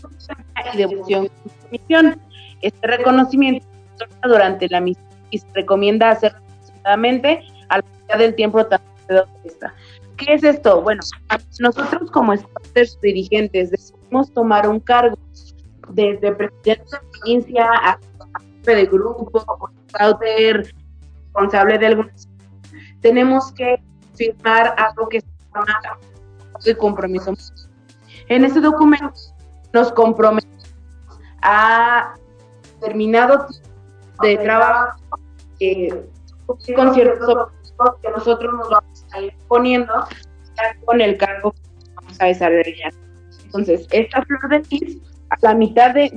[0.72, 2.20] y devoción con su misión.
[2.62, 3.66] Este reconocimiento
[3.96, 8.78] se durante la misión y se recomienda hacerlo aproximadamente a la mitad del tiempo de
[9.44, 9.74] esta.
[10.16, 10.80] ¿Qué es esto?
[10.82, 11.02] Bueno,
[11.60, 13.95] nosotros como estudiantes dirigentes decidimos
[14.32, 15.16] tomar un cargo
[15.90, 17.98] desde presidente de provincia a
[18.60, 19.30] jefe de grupo,
[21.32, 22.12] responsable de alguna
[23.00, 23.80] tenemos que
[24.14, 25.98] firmar algo que se llama
[26.64, 27.34] el compromiso.
[28.28, 29.12] En este documento
[29.72, 30.74] nos comprometemos
[31.42, 32.14] a
[32.80, 33.68] determinado tipo
[34.22, 34.98] de trabajo
[36.74, 39.06] con ciertos objetivos que nosotros nos vamos
[39.46, 39.92] poniendo
[40.84, 42.92] con el cargo que vamos a desarrollar.
[43.58, 44.98] Entonces, esta flor de lis,
[45.30, 46.10] a la mitad de,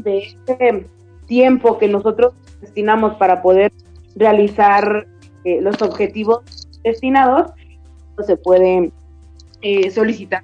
[0.46, 0.88] este
[1.26, 3.72] tiempo que nosotros destinamos para poder
[4.16, 5.08] realizar
[5.46, 7.52] eh, los objetivos destinados,
[8.16, 8.92] pues, se puede
[9.62, 10.44] eh, solicitar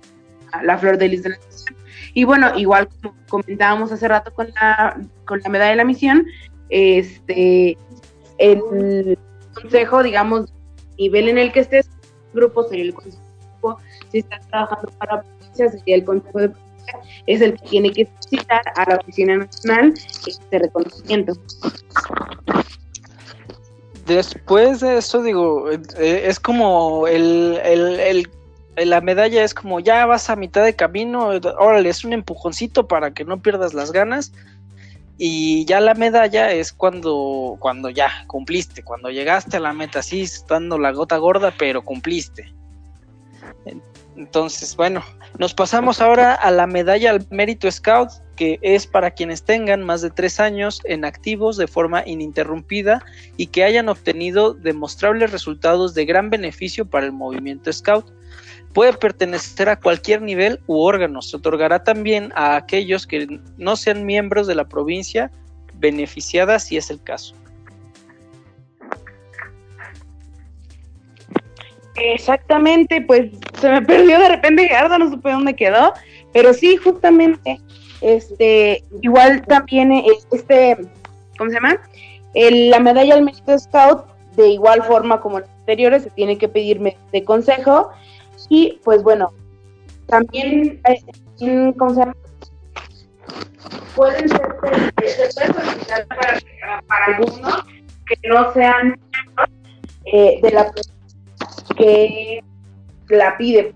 [0.63, 1.75] la flor de lis de la misión.
[2.13, 6.25] Y bueno, igual como comentábamos hace rato con la, con la medalla de la misión,
[6.69, 7.77] este,
[8.37, 9.17] el
[9.53, 10.53] consejo, digamos,
[10.97, 11.89] nivel en el que estés,
[12.33, 13.79] grupo sería el consejo,
[14.11, 16.49] si estás trabajando para provincia, sería el consejo de
[17.27, 19.93] es el que tiene que solicitar a la Oficina Nacional
[20.25, 21.33] este reconocimiento.
[24.05, 28.29] Después de eso, digo, eh, es como el, el, el,
[28.89, 33.13] la medalla es como ya vas a mitad de camino, órale, es un empujoncito para
[33.13, 34.31] que no pierdas las ganas.
[35.17, 40.23] Y ya la medalla es cuando, cuando ya cumpliste, cuando llegaste a la meta, sí,
[40.23, 42.53] estando la gota gorda, pero cumpliste.
[44.15, 45.03] Entonces, bueno,
[45.39, 50.01] nos pasamos ahora a la medalla al mérito Scout, que es para quienes tengan más
[50.01, 53.03] de tres años en activos de forma ininterrumpida
[53.35, 58.13] y que hayan obtenido demostrables resultados de gran beneficio para el movimiento Scout.
[58.73, 61.21] Puede pertenecer a cualquier nivel u órgano.
[61.21, 65.31] Se otorgará también a aquellos que no sean miembros de la provincia
[65.75, 67.35] beneficiada si es el caso.
[71.95, 73.29] Exactamente, pues
[73.59, 75.93] se me perdió de repente Gerardo, no supe dónde quedó,
[76.33, 77.59] pero sí, justamente,
[78.01, 79.91] este, igual también
[80.31, 80.77] este,
[81.37, 81.79] ¿cómo se llama?
[82.33, 84.05] la medalla al mérito scout,
[84.35, 87.91] de igual forma como los anteriores, se tiene que pedirme de consejo
[88.49, 89.31] y pues bueno,
[90.07, 92.15] también, eh, ¿cómo se llama?
[93.95, 94.57] Pueden ser,
[95.31, 97.63] solicitar para, algunos
[98.05, 98.99] que no sean
[100.05, 100.71] eh, de la
[101.77, 102.41] que
[103.09, 103.73] la pide.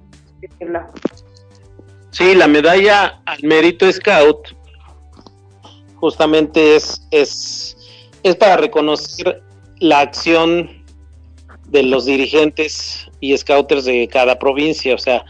[2.12, 4.56] Sí, la medalla al mérito Scout
[5.96, 7.78] justamente es, es,
[8.24, 9.44] es para reconocer
[9.80, 10.84] la acción
[11.68, 14.96] de los dirigentes y scouters de cada provincia.
[14.96, 15.24] O sea,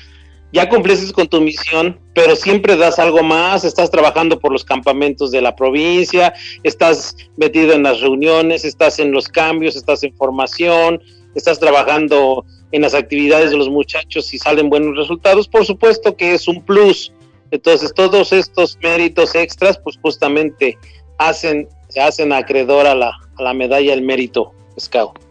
[0.52, 5.32] ya cumpliste con tu misión, pero siempre das algo más, estás trabajando por los campamentos
[5.32, 11.02] de la provincia, estás metido en las reuniones, estás en los cambios, estás en formación,
[11.36, 16.34] estás trabajando en las actividades de los muchachos y salen buenos resultados, por supuesto que
[16.34, 17.12] es un plus.
[17.52, 20.78] Entonces, todos estos méritos extras, pues justamente
[21.18, 21.68] hacen,
[22.00, 25.29] hacen acreedor a la, a la medalla del mérito Scout.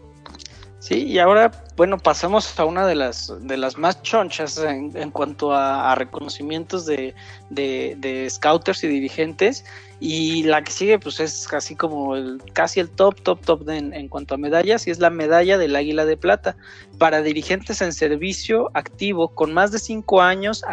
[0.79, 5.51] Sí, y ahora, bueno, pasamos a una de las, de las más chonchas en, cuanto
[5.53, 7.13] a, reconocimientos de,
[7.49, 9.65] de, scouters y dirigentes.
[9.99, 13.93] Y la que sigue, pues es casi como el, casi el top, top, top en,
[13.93, 16.55] en, cuanto a medallas, y es la medalla del Águila de Plata
[16.97, 20.63] para dirigentes en servicio activo con más de cinco años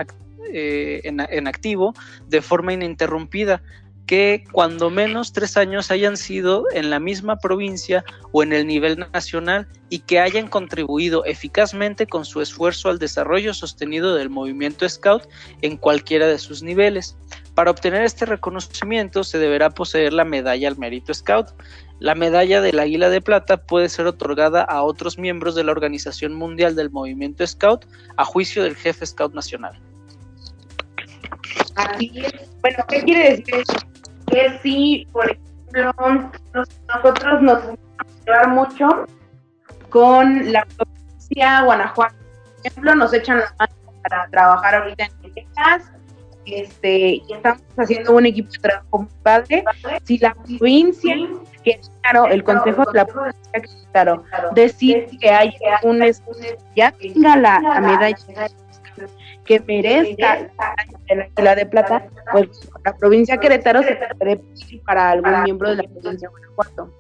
[0.53, 1.95] eh, en, en activo
[2.29, 3.61] de forma ininterrumpida
[4.07, 9.05] que cuando menos tres años hayan sido en la misma provincia o en el nivel
[9.13, 15.25] nacional y que hayan contribuido eficazmente con su esfuerzo al desarrollo sostenido del movimiento Scout
[15.61, 17.17] en cualquiera de sus niveles.
[17.55, 21.49] Para obtener este reconocimiento se deberá poseer la medalla al mérito Scout.
[21.99, 26.35] La medalla del Águila de Plata puede ser otorgada a otros miembros de la Organización
[26.35, 29.81] Mundial del Movimiento Scout a juicio del jefe Scout Nacional.
[32.61, 33.65] Bueno, ¿qué quiere decir
[34.27, 35.93] que si, por ejemplo,
[36.55, 37.63] nosotros nos
[38.25, 39.07] llevar mucho
[39.91, 42.15] con la provincia Guanajuato,
[42.57, 45.91] por ejemplo, nos echan las manos para trabajar ahorita en Texas,
[46.47, 49.65] este, y estamos haciendo un equipo de trabajo muy padre.
[50.05, 51.15] Si la provincia,
[51.65, 54.23] que claro, el consejo de la provincia, que claro,
[54.55, 56.03] decir que hay un
[56.77, 58.17] ya tenga la, la medalla
[59.45, 60.51] que merezca
[61.37, 62.49] la de plata, pues
[62.85, 64.41] la provincia Querétaro se puede
[64.85, 66.93] para algún miembro de la provincia de Guanajuato.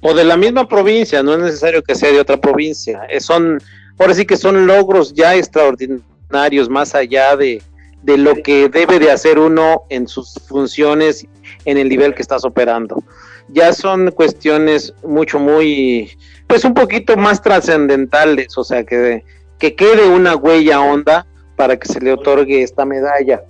[0.00, 3.06] O de la misma provincia, no es necesario que sea de otra provincia.
[3.20, 3.58] son,
[3.98, 7.62] ahora sí que son logros ya extraordinarios, más allá de,
[8.02, 11.26] de lo que debe de hacer uno en sus funciones
[11.64, 13.02] en el nivel que estás operando.
[13.48, 19.24] Ya son cuestiones mucho, muy, pues un poquito más trascendentales, o sea, que
[19.58, 23.42] que quede una huella honda para que se le otorgue esta medalla.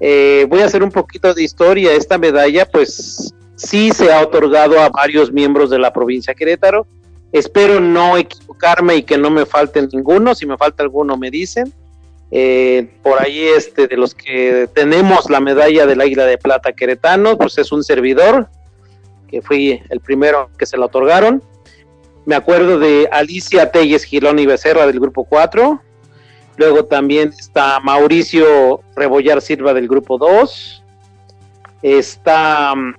[0.00, 1.92] Eh, voy a hacer un poquito de historia.
[1.92, 6.86] Esta medalla, pues sí se ha otorgado a varios miembros de la provincia de Querétaro.
[7.32, 10.34] Espero no equivocarme y que no me falte ninguno.
[10.34, 11.72] Si me falta alguno, me dicen.
[12.32, 17.36] Eh, por ahí, este, de los que tenemos la medalla del Águila de Plata Queretano,
[17.36, 18.48] pues es un servidor,
[19.28, 21.42] que fui el primero que se la otorgaron.
[22.30, 25.82] Me acuerdo de Alicia Telles Gilón y Becerra del grupo 4.
[26.58, 30.84] Luego también está Mauricio Rebollar Silva del grupo 2.
[31.82, 32.94] Está mm,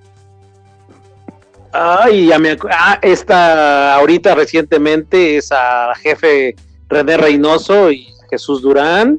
[1.72, 6.58] Ay, ya me ah, esta ahorita recientemente es a jefe
[6.90, 9.18] René Reynoso y Jesús Durán.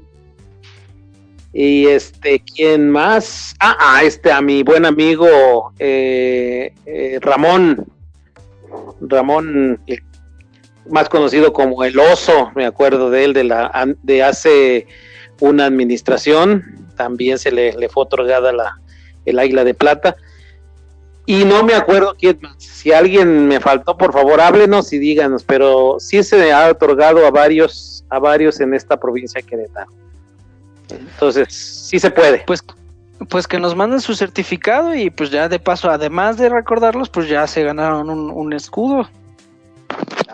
[1.55, 3.55] Y este, ¿quién más?
[3.61, 7.87] Ah, ah este, a mi buen amigo eh, eh, Ramón.
[9.01, 9.81] Ramón,
[10.89, 14.87] más conocido como el oso, me acuerdo de él, de, la, de hace
[15.41, 16.89] una administración.
[16.97, 18.79] También se le, le fue otorgada la,
[19.25, 20.17] el águila de plata.
[21.25, 22.41] Y no me acuerdo quién.
[22.59, 27.31] Si alguien me faltó, por favor, háblenos y díganos, pero sí se ha otorgado a
[27.31, 29.91] varios, a varios en esta provincia de Querétaro.
[30.91, 32.43] Entonces, sí se puede.
[32.47, 32.65] Pues,
[33.29, 37.29] pues que nos manden su certificado y pues ya de paso, además de recordarlos, pues
[37.29, 39.09] ya se ganaron un, un escudo.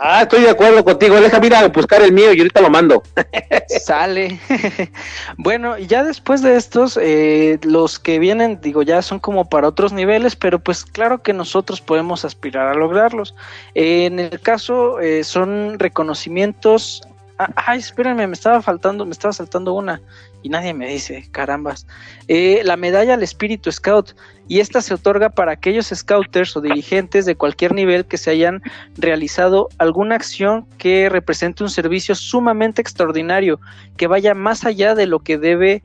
[0.00, 1.20] Ah, estoy de acuerdo contigo.
[1.20, 3.02] Deja ir a buscar el mío y ahorita lo mando.
[3.84, 4.38] Sale.
[5.36, 9.92] bueno, ya después de estos, eh, los que vienen, digo, ya son como para otros
[9.92, 13.34] niveles, pero pues claro que nosotros podemos aspirar a lograrlos.
[13.74, 17.02] en el caso, eh, son reconocimientos.
[17.38, 20.00] Ah, ay, espérenme, me estaba faltando, me estaba saltando una
[20.42, 21.86] y nadie me dice, carambas.
[22.28, 24.14] Eh, la medalla al espíritu scout
[24.46, 28.62] y esta se otorga para aquellos scouters o dirigentes de cualquier nivel que se hayan
[28.96, 33.60] realizado alguna acción que represente un servicio sumamente extraordinario,
[33.96, 35.82] que vaya más allá de lo que debe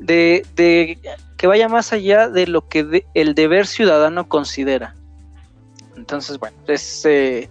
[0.00, 0.98] de, de
[1.36, 4.94] que vaya más allá de lo que el deber ciudadano considera.
[5.96, 7.48] Entonces, bueno, es eh,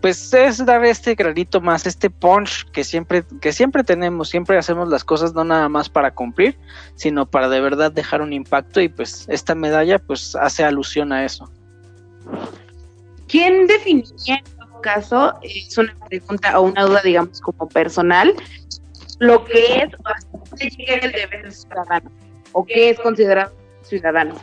[0.00, 4.88] pues es dar este granito más, este punch que siempre, que siempre tenemos, siempre hacemos
[4.88, 6.56] las cosas no nada más para cumplir,
[6.94, 11.24] sino para de verdad dejar un impacto y pues esta medalla pues hace alusión a
[11.24, 11.50] eso.
[13.26, 18.34] ¿Quién definiría en todo caso, es una pregunta o una duda digamos como personal,
[19.18, 19.88] lo que
[20.60, 22.10] es el deber ciudadano
[22.52, 24.34] o qué es considerado ciudadano?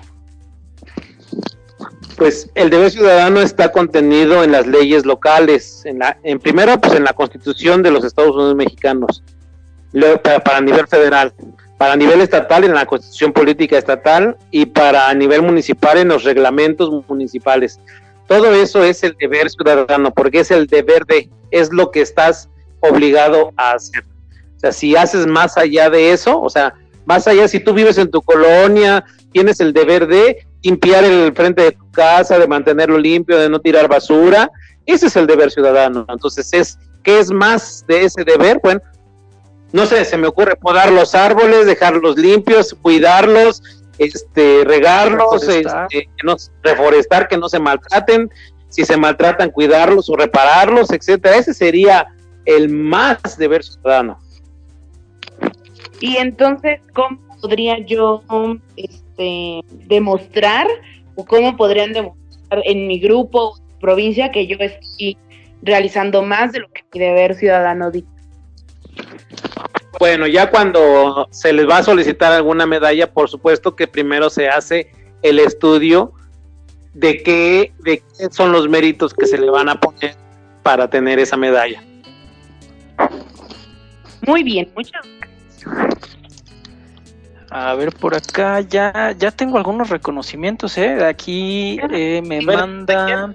[2.18, 6.94] Pues el deber ciudadano está contenido en las leyes locales, en la, en primero pues
[6.94, 9.24] en la Constitución de los Estados Unidos Mexicanos,
[10.24, 11.34] para, para nivel federal,
[11.78, 16.90] para nivel estatal en la Constitución Política Estatal y para nivel municipal en los reglamentos
[17.08, 17.80] municipales.
[18.28, 22.50] Todo eso es el deber ciudadano, porque es el deber de, es lo que estás
[22.80, 24.04] obligado a hacer.
[24.56, 26.74] O sea, si haces más allá de eso, o sea,
[27.06, 31.62] más allá si tú vives en tu colonia, tienes el deber de limpiar el frente
[31.62, 34.50] de tu casa, de mantenerlo limpio, de no tirar basura.
[34.86, 36.06] Ese es el deber ciudadano.
[36.10, 38.60] Entonces, es ¿qué es más de ese deber?
[38.64, 38.82] Bueno,
[39.72, 43.62] no sé, se me ocurre podar los árboles, dejarlos limpios, cuidarlos,
[44.00, 45.88] este, regarlos, reforestar.
[45.92, 48.32] Este, que no, reforestar, que no se maltraten,
[48.70, 51.38] si se maltratan, cuidarlos o repararlos, etcétera.
[51.38, 52.08] Ese sería
[52.46, 54.20] el más deber ciudadano.
[56.00, 58.24] Y entonces, ¿cómo podría yo
[58.76, 59.05] este,
[59.88, 60.68] demostrar
[61.16, 65.18] o cómo podrían demostrar en mi grupo o provincia que yo estoy
[65.62, 68.08] realizando más de lo que mi deber ciudadano dice.
[70.00, 74.50] Bueno, ya cuando se les va a solicitar alguna medalla, por supuesto que primero se
[74.50, 74.92] hace
[75.22, 76.14] el estudio
[76.94, 80.16] de qué, de qué son los méritos que se le van a poner
[80.64, 81.84] para tener esa medalla.
[84.26, 85.02] Muy bien, muchas
[85.66, 86.15] gracias.
[87.52, 91.06] A ver, por acá ya, ya tengo algunos reconocimientos, ¿eh?
[91.06, 93.34] Aquí eh, me manda,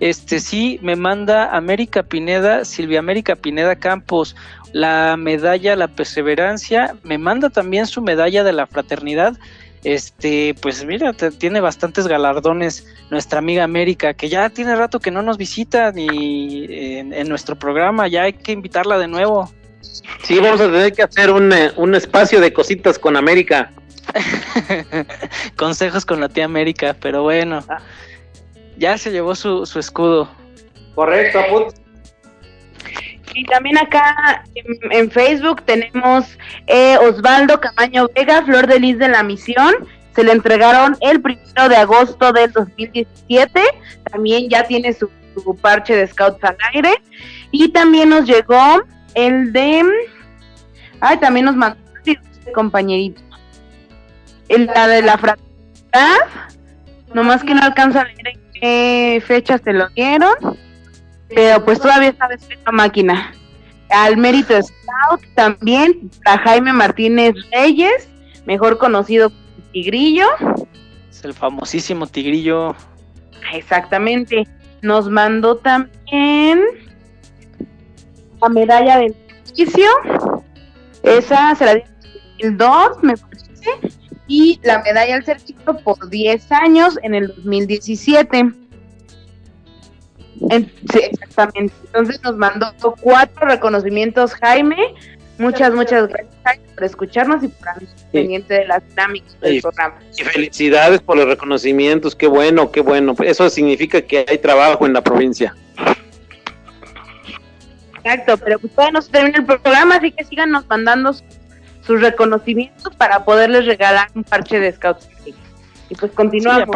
[0.00, 4.36] este sí, me manda América Pineda, Silvia América Pineda Campos,
[4.72, 9.36] la medalla La Perseverancia, me manda también su medalla de la Fraternidad.
[9.84, 15.22] Este, pues mira, tiene bastantes galardones nuestra amiga América, que ya tiene rato que no
[15.22, 19.50] nos visita ni en nuestro programa, ya hay que invitarla de nuevo.
[19.80, 23.70] Sí, vamos a tener que hacer un, eh, un espacio de cositas con América.
[25.56, 27.64] Consejos con la tía América, pero bueno.
[28.76, 30.28] Ya se llevó su, su escudo.
[30.94, 31.40] Correcto,
[33.34, 34.44] Y también acá
[34.90, 36.26] en, Facebook tenemos
[36.66, 39.74] eh, Osvaldo Camaño Vega, Flor de Lis de la Misión.
[40.14, 43.62] Se le entregaron el primero de agosto del 2017.
[44.10, 46.94] También ya tiene su, su parche de Scouts al aire.
[47.50, 48.82] Y también nos llegó
[49.14, 49.82] el de.
[51.00, 53.22] Ay, también nos mandó este compañerito.
[54.48, 56.18] El, la de la fraternidad.
[57.14, 60.34] Nomás que no alcanza a leer en qué fechas te lo dieron.
[61.28, 62.28] Pero pues todavía está
[62.64, 63.32] la máquina.
[63.90, 66.10] Al mérito Scout también.
[66.24, 68.08] A Jaime Martínez Reyes.
[68.46, 69.42] Mejor conocido como
[69.72, 70.26] Tigrillo.
[71.10, 72.74] Es el famosísimo Tigrillo.
[73.52, 74.46] Exactamente.
[74.82, 76.60] Nos mandó también
[78.40, 79.14] la medalla del
[79.44, 79.88] servicio,
[81.02, 81.84] esa se la dio
[82.38, 83.70] en el 2002, me parece,
[84.26, 88.52] y la medalla al servicio por 10 años en el 2017.
[90.50, 91.74] sí, exactamente.
[91.86, 94.76] Entonces nos mandó cuatro reconocimientos Jaime.
[95.38, 97.82] Muchas, muchas gracias Jaime, por escucharnos y por estar
[98.12, 99.94] pendiente de las dinámicas del programa.
[100.16, 103.14] Y felicidades por los reconocimientos, qué bueno, qué bueno.
[103.24, 105.54] Eso significa que hay trabajo en la provincia.
[108.04, 112.94] Exacto, pero pues todavía no se termina el programa, así que síganos mandando sus reconocimientos
[112.96, 115.08] para poderles regalar un parche de Scouts.
[115.88, 116.68] Y pues continuamos.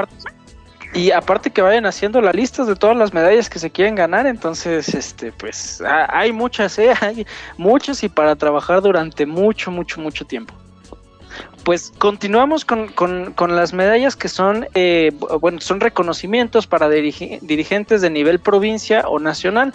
[0.94, 4.26] y aparte que vayan haciendo la lista de todas las medallas que se quieren ganar,
[4.26, 6.92] entonces, este, pues hay muchas, ¿eh?
[7.00, 10.61] hay muchas y para trabajar durante mucho, mucho, mucho tiempo
[11.64, 18.10] pues continuamos con, con, las medallas que son, eh, bueno, son reconocimientos para dirigentes de
[18.10, 19.72] nivel provincia o nacional.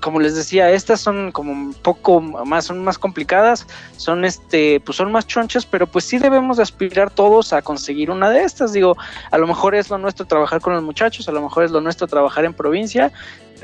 [0.00, 3.66] como les decía, estas son como un poco más, son más complicadas,
[3.96, 8.30] son este, pues son más chonchas, pero pues sí debemos aspirar todos a conseguir una
[8.30, 8.72] de estas.
[8.72, 8.96] Digo,
[9.30, 11.80] a lo mejor es lo nuestro trabajar con los muchachos, a lo mejor es lo
[11.80, 13.12] nuestro trabajar en provincia.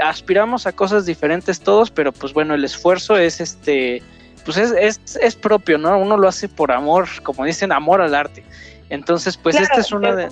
[0.02, 4.02] Aspiramos a cosas diferentes todos, pero pues bueno, el esfuerzo es este
[4.44, 5.96] pues es, es, es, propio, ¿no?
[5.98, 8.44] Uno lo hace por amor, como dicen, amor al arte.
[8.90, 10.28] Entonces, pues esta es una de...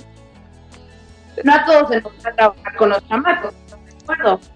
[1.45, 4.51] No a todos se nos va a trabajar con los chamacos, ¿de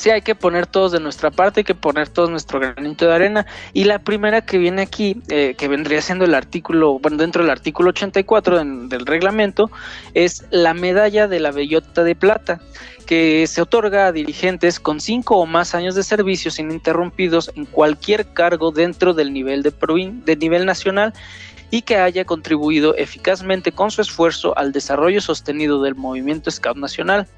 [0.00, 3.12] Sí, hay que poner todos de nuestra parte, hay que poner todo nuestro granito de
[3.12, 3.46] arena.
[3.74, 7.50] Y la primera que viene aquí, eh, que vendría siendo el artículo, bueno, dentro del
[7.50, 9.70] artículo 84 del reglamento,
[10.14, 12.62] es la medalla de la bellota de plata
[13.04, 18.32] que se otorga a dirigentes con cinco o más años de servicios ininterrumpidos en cualquier
[18.32, 19.74] cargo dentro del nivel de,
[20.24, 21.12] de nivel nacional
[21.70, 27.28] y que haya contribuido eficazmente con su esfuerzo al desarrollo sostenido del movimiento Scout Nacional.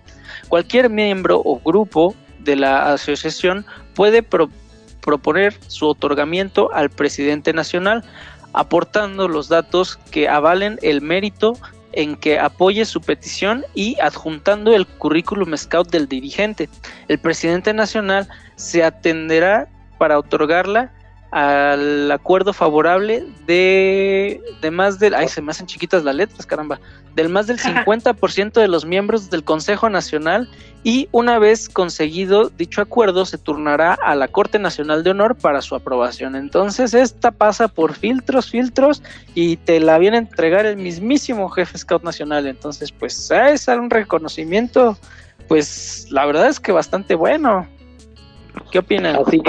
[0.49, 2.15] Cualquier miembro o grupo
[2.45, 3.65] de la asociación
[3.95, 8.05] puede proponer su otorgamiento al presidente nacional,
[8.53, 11.55] aportando los datos que avalen el mérito
[11.93, 16.69] en que apoye su petición y adjuntando el currículum scout del dirigente.
[17.09, 19.69] El presidente nacional se atenderá
[19.99, 20.93] para otorgarla
[21.33, 25.15] al acuerdo favorable de, de más del...
[25.15, 26.79] Ay, se me hacen chiquitas las letras, caramba.
[27.15, 30.49] Del más del 50% de los miembros del Consejo Nacional
[30.85, 35.63] y una vez conseguido dicho acuerdo se turnará a la Corte Nacional de Honor para
[35.63, 36.37] su aprobación.
[36.37, 39.03] Entonces esta pasa por filtros, filtros
[39.35, 42.47] y te la viene a entregar el mismísimo jefe Scout Nacional.
[42.47, 44.99] Entonces pues es un reconocimiento
[45.49, 47.67] pues la verdad es que bastante bueno.
[48.71, 49.17] ¿Qué opinan?
[49.17, 49.41] Así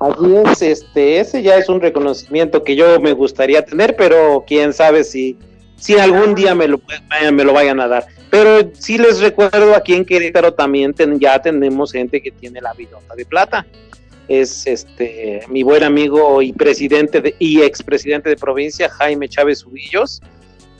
[0.00, 4.72] Así es, este, ese ya es un reconocimiento que yo me gustaría tener, pero quién
[4.72, 5.38] sabe si,
[5.76, 6.80] si algún día me lo,
[7.32, 8.06] me lo vayan a dar.
[8.30, 13.14] Pero sí les recuerdo aquí en Querétaro también ya tenemos gente que tiene la billota
[13.14, 13.66] de plata.
[14.28, 20.20] Es este mi buen amigo y presidente de, y expresidente de provincia, Jaime Chávez Ubillos.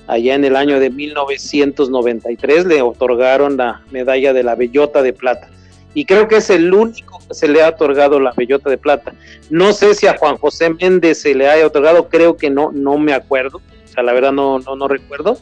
[0.09, 5.49] Allá en el año de 1993 le otorgaron la medalla de la bellota de plata
[5.97, 9.15] y creo que es el único que se le ha otorgado la bellota de plata.
[9.49, 12.99] No sé si a Juan José Méndez se le haya otorgado, creo que no, no
[12.99, 15.39] me acuerdo, o sea, la verdad no, no, no recuerdo,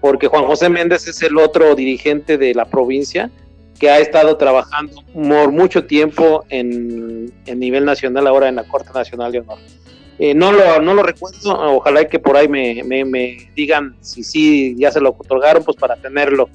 [0.00, 3.30] porque Juan José Méndez es el otro dirigente de la provincia
[3.78, 9.30] que ha estado trabajando por mucho tiempo en, nivel nacional, ahora en la Corte Nacional
[9.30, 9.58] de Honor.
[10.18, 14.24] Eh, no, lo, no lo recuerdo, ojalá que por ahí me, me, me digan si
[14.24, 16.48] sí ya se lo otorgaron, pues para tenerlo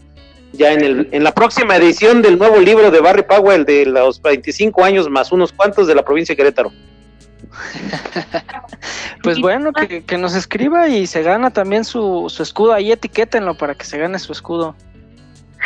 [0.54, 4.22] ya en, el, en la próxima edición del nuevo libro de Barry Powell de los
[4.22, 6.72] 25 años más unos cuantos de la provincia de Querétaro.
[9.24, 12.74] pues bueno, que, nos escriba y se gana también su, su escudo.
[12.74, 14.76] Ahí etiquétenlo para que se gane su escudo.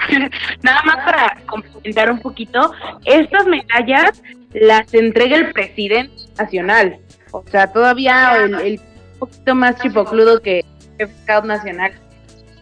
[0.61, 2.73] Nada más para complementar un poquito,
[3.05, 4.21] estas medallas
[4.53, 6.97] las entrega el presidente nacional.
[7.31, 8.81] O sea, todavía el, el
[9.19, 10.65] poquito más chipocludo que
[10.97, 11.93] el Scout Nacional.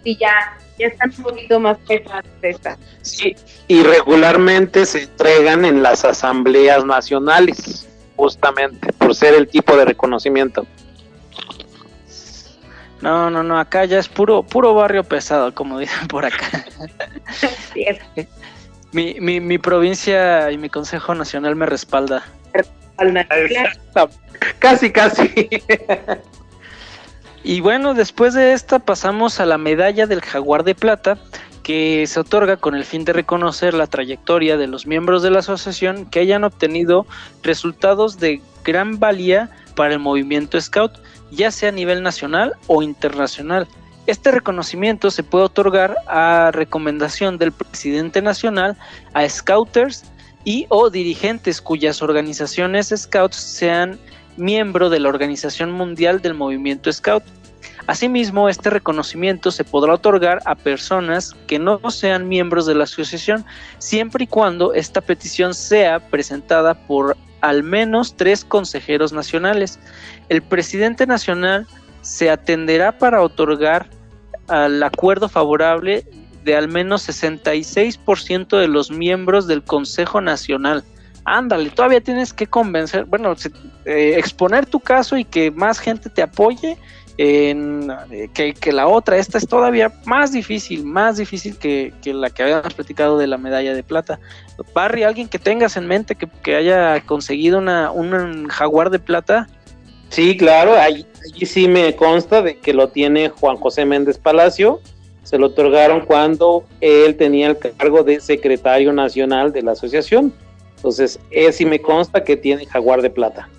[0.04, 2.80] Y ya ya están un poquito más pesadas estas.
[3.02, 3.36] Sí,
[3.68, 10.66] y regularmente se entregan en las asambleas nacionales, justamente por ser el tipo de reconocimiento.
[13.02, 16.66] No, no, no, acá ya es puro, puro barrio pesado, como dicen por acá.
[18.92, 22.24] mi, mi, mi provincia y mi Consejo Nacional me respalda.
[24.60, 25.50] Casi, casi.
[27.44, 31.18] Y bueno, después de esta pasamos a la medalla del jaguar de plata,
[31.64, 35.40] que se otorga con el fin de reconocer la trayectoria de los miembros de la
[35.40, 37.06] asociación que hayan obtenido
[37.44, 40.94] resultados de gran valía para el movimiento Scout,
[41.32, 43.68] ya sea a nivel nacional o internacional.
[44.08, 48.76] Este reconocimiento se puede otorgar a recomendación del presidente nacional
[49.14, 50.06] a scouters
[50.44, 54.00] y o dirigentes cuyas organizaciones scouts sean
[54.38, 57.24] miembro de la Organización Mundial del Movimiento Scout.
[57.88, 63.46] Asimismo, este reconocimiento se podrá otorgar a personas que no sean miembros de la asociación,
[63.80, 69.80] siempre y cuando esta petición sea presentada por al menos tres consejeros nacionales.
[70.30, 71.68] El presidente nacional
[72.02, 73.90] se atenderá para otorgar
[74.48, 76.06] al acuerdo favorable
[76.44, 80.84] de al menos 66% de los miembros del Consejo Nacional.
[81.32, 83.36] Ándale, todavía tienes que convencer, bueno,
[83.86, 86.76] eh, exponer tu caso y que más gente te apoye
[87.18, 89.18] en, eh, que, la otra.
[89.18, 93.76] Esta es todavía más difícil, más difícil que, la que habíamos platicado de la medalla
[93.76, 94.20] de plata.
[94.74, 99.48] Barry, alguien que tengas en mente que, haya conseguido una, un jaguar de plata.
[100.10, 101.06] Sí, claro, allí,
[101.46, 104.82] sí me consta de que lo tiene Juan José Méndez Palacio.
[105.22, 110.34] Se lo otorgaron cuando él tenía el cargo de secretario nacional de la asociación.
[110.80, 113.50] Entonces, él sí me consta que tiene jaguar de plata.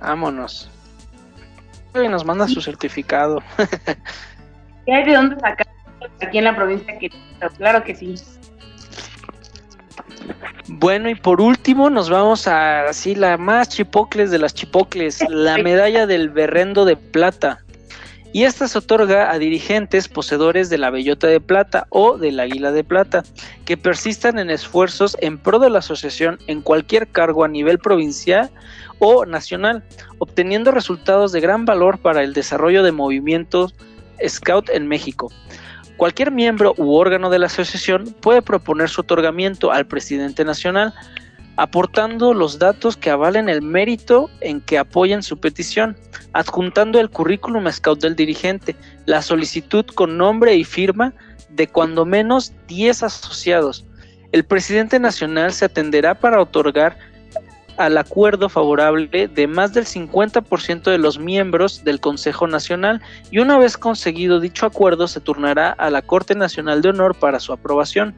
[0.00, 0.70] Vámonos.
[1.92, 3.42] Y nos manda su certificado.
[4.86, 5.66] ¿Qué hay de dónde sacar
[6.20, 6.96] aquí en la provincia?
[7.00, 7.10] Que,
[7.58, 8.14] claro que sí.
[10.68, 15.58] Bueno, y por último nos vamos a así la más chipocles de las chipocles, la
[15.58, 17.64] medalla del berrendo de plata.
[18.32, 22.72] Y esta se otorga a dirigentes poseedores de la bellota de plata o del águila
[22.72, 23.24] de plata,
[23.66, 28.50] que persistan en esfuerzos en pro de la asociación en cualquier cargo a nivel provincial
[28.98, 29.82] o nacional,
[30.18, 33.74] obteniendo resultados de gran valor para el desarrollo de movimientos
[34.26, 35.30] Scout en México.
[35.96, 40.94] Cualquier miembro u órgano de la asociación puede proponer su otorgamiento al presidente nacional,
[41.56, 45.96] aportando los datos que avalen el mérito en que apoyen su petición,
[46.32, 48.74] adjuntando el currículum scout del dirigente,
[49.06, 51.12] la solicitud con nombre y firma
[51.50, 53.84] de cuando menos 10 asociados.
[54.32, 56.96] El presidente nacional se atenderá para otorgar
[57.76, 63.00] al acuerdo favorable de más del 50% de los miembros del Consejo Nacional
[63.30, 67.40] y una vez conseguido dicho acuerdo se turnará a la Corte Nacional de Honor para
[67.40, 68.14] su aprobación.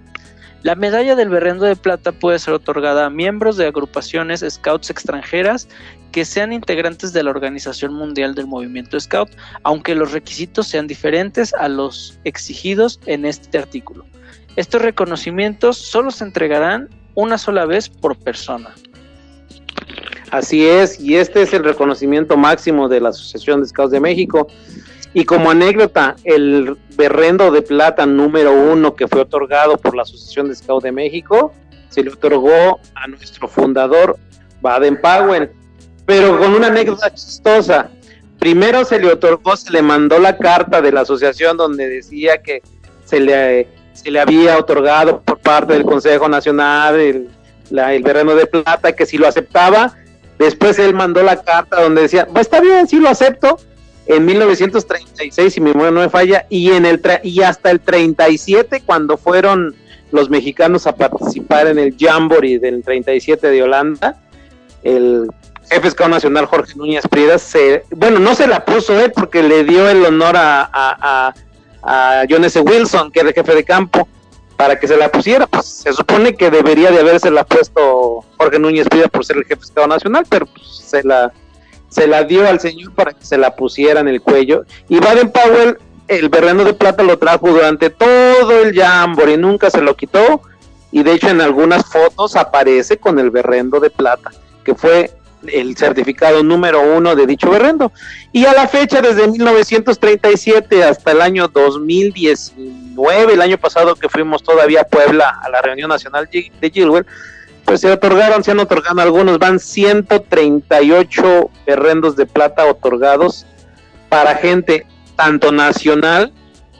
[0.64, 5.68] La medalla del Berrendo de Plata puede ser otorgada a miembros de agrupaciones Scouts extranjeras
[6.10, 9.28] que sean integrantes de la Organización Mundial del Movimiento Scout,
[9.62, 14.06] aunque los requisitos sean diferentes a los exigidos en este artículo.
[14.56, 18.74] Estos reconocimientos solo se entregarán una sola vez por persona.
[20.30, 24.46] Así es, y este es el reconocimiento máximo de la Asociación de Scouts de México.
[25.14, 30.48] Y como anécdota, el berrendo de plata número uno que fue otorgado por la Asociación
[30.48, 31.52] de Scouts de México
[31.88, 34.18] se le otorgó a nuestro fundador,
[34.60, 35.50] Baden Powell,
[36.04, 37.88] pero con una anécdota chistosa.
[38.40, 42.62] Primero se le otorgó, se le mandó la carta de la asociación donde decía que
[43.04, 47.28] se le, se le había otorgado por parte del Consejo Nacional el,
[47.70, 49.94] el berrendo de plata, que si lo aceptaba,
[50.38, 53.58] Después él mandó la carta donde decía, pues está bien, sí lo acepto.
[54.06, 58.82] En 1936, si mi memoria no me falla, y, en el y hasta el 37,
[58.84, 59.74] cuando fueron
[60.12, 64.20] los mexicanos a participar en el Jamboree del 37 de Holanda,
[64.82, 65.26] el
[65.70, 69.64] jefe Scout Nacional Jorge Núñez Priedas, se, bueno, no se la puso él porque le
[69.64, 71.34] dio el honor a, a,
[71.82, 72.60] a John S.
[72.60, 74.06] Wilson, que era el jefe de campo,
[74.56, 75.46] para que se la pusiera.
[75.46, 79.44] Pues se supone que debería de haberse la puesto Jorge Núñez Pida por ser el
[79.44, 81.32] jefe de Estado Nacional, pero pues, se la
[81.94, 84.64] se la dio al señor para que se la pusiera en el cuello.
[84.88, 85.78] Y Baden Powell,
[86.08, 90.42] el berreno de plata lo trajo durante todo el y nunca se lo quitó.
[90.90, 94.32] Y de hecho en algunas fotos aparece con el berrendo de plata,
[94.64, 95.12] que fue
[95.46, 97.92] el certificado número uno de dicho berrendo.
[98.32, 104.42] Y a la fecha, desde 1937 hasta el año 2019, el año pasado que fuimos
[104.42, 107.06] todavía a Puebla a la reunión nacional de Gilwell,
[107.64, 113.46] pues se otorgaron, se han otorgado algunos, van 138 berrendos de plata otorgados
[114.08, 114.86] para gente
[115.16, 116.32] tanto nacional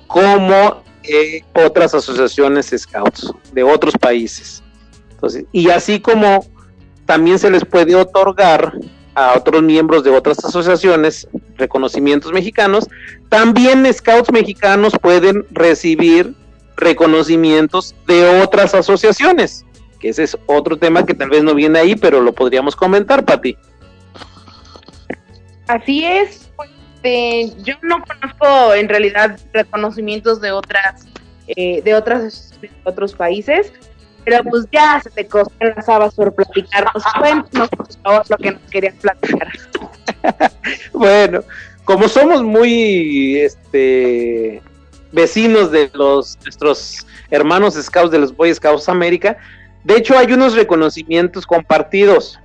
[0.07, 4.63] como eh, otras asociaciones scouts de otros países.
[5.11, 6.47] Entonces, y así como
[7.07, 8.75] también se les puede otorgar
[9.15, 12.89] a otros miembros de otras asociaciones reconocimientos mexicanos.
[13.29, 16.35] También scouts mexicanos pueden recibir
[16.77, 19.65] reconocimientos de otras asociaciones,
[19.95, 23.25] que ese es otro tema que tal vez no viene ahí, pero lo podríamos comentar,
[23.25, 23.57] Pati.
[25.67, 26.51] Así es.
[26.57, 26.71] Pues,
[27.03, 31.07] eh, yo no conozco en realidad reconocimientos de otras
[31.47, 33.73] eh, de otras de otros países
[34.25, 37.03] pero pues ya se te costó las habas por platicarnos.
[37.19, 39.49] Cuéntanos, por favor, lo que nos querías platicar.
[40.93, 41.45] bueno,
[41.85, 44.63] como somos muy este
[45.13, 49.37] vecinos de los nuestros hermanos scouts de los Boy Scouts América,
[49.85, 52.39] de hecho hay unos reconocimientos compartidos.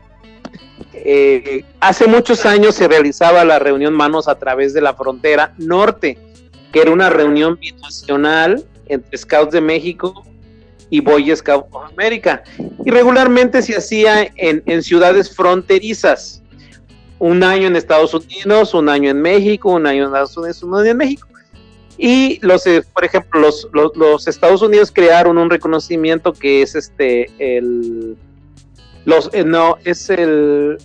[0.94, 6.18] eh, hace muchos años se realizaba la reunión Manos a través de la frontera norte,
[6.72, 10.26] que era una reunión binacional entre Scouts de México
[10.90, 12.44] y Boy Scouts of America.
[12.86, 16.42] Y regularmente se hacía en, en ciudades fronterizas.
[17.20, 20.76] Un año en Estados Unidos, un año en México, un año en Estados Unidos, un
[20.76, 21.28] año en México.
[22.02, 26.74] Y los, eh, por ejemplo, los, los, los, Estados Unidos crearon un reconocimiento que es
[26.74, 28.16] este, el,
[29.04, 30.78] los, eh, no, es el,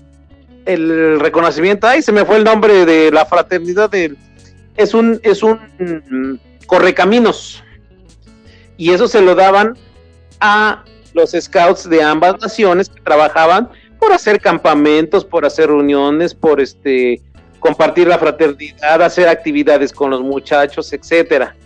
[0.66, 4.18] el reconocimiento, ay, se me fue el nombre de la fraternidad del,
[4.76, 7.62] es un, es un mm, correcaminos.
[8.76, 9.78] Y eso se lo daban
[10.40, 13.68] a los scouts de ambas naciones que trabajaban
[14.00, 17.22] por hacer campamentos, por hacer reuniones, por este
[17.64, 21.56] compartir la fraternidad, hacer actividades con los muchachos, etcétera.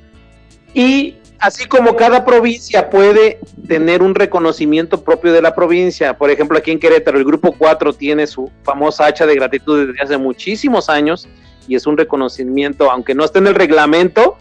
[0.72, 6.56] Y así como cada provincia puede tener un reconocimiento propio de la provincia, por ejemplo,
[6.56, 10.88] aquí en Querétaro el grupo 4 tiene su famosa hacha de gratitud desde hace muchísimos
[10.88, 11.26] años
[11.66, 14.38] y es un reconocimiento, aunque no esté en el reglamento,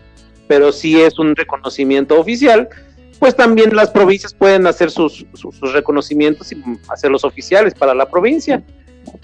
[0.48, 2.70] pero sí es un reconocimiento oficial,
[3.18, 8.08] pues también las provincias pueden hacer sus, sus, sus reconocimientos y hacerlos oficiales para la
[8.08, 8.64] provincia.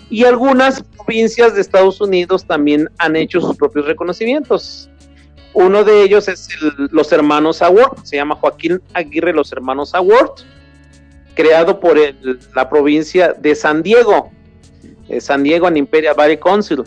[0.10, 4.90] Y algunas provincias de Estados Unidos también han hecho sus propios reconocimientos.
[5.54, 10.42] Uno de ellos es el, los hermanos Award, se llama Joaquín Aguirre Los Hermanos Award,
[11.36, 11.98] creado por
[12.56, 14.32] la provincia de San Diego,
[15.20, 16.84] San Diego and Imperial Valley Council,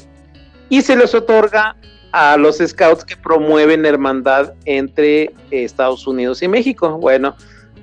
[0.68, 1.76] y se les otorga
[2.12, 6.98] a los scouts que promueven hermandad entre Estados Unidos y México.
[6.98, 7.36] Bueno,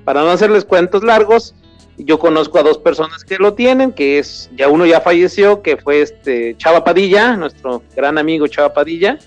[0.04, 1.54] para no hacerles cuentos largos,
[1.98, 5.76] yo conozco a dos personas que lo tienen, que es, ya uno ya falleció, que
[5.76, 9.18] fue este Chava Padilla, nuestro gran amigo Chava Padilla,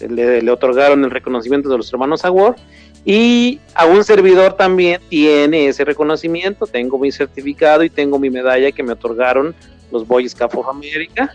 [0.00, 2.56] le, le otorgaron el reconocimiento de los hermanos Award,
[3.04, 8.70] y a un servidor también tiene ese reconocimiento, tengo mi certificado y tengo mi medalla
[8.72, 9.54] que me otorgaron
[9.90, 11.34] los Boy Scouts of America.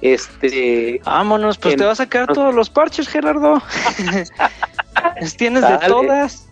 [0.00, 3.62] Este, vámonos, pues en, te vas a sacar todos los parches, Gerardo.
[5.36, 6.48] Tienes de todas.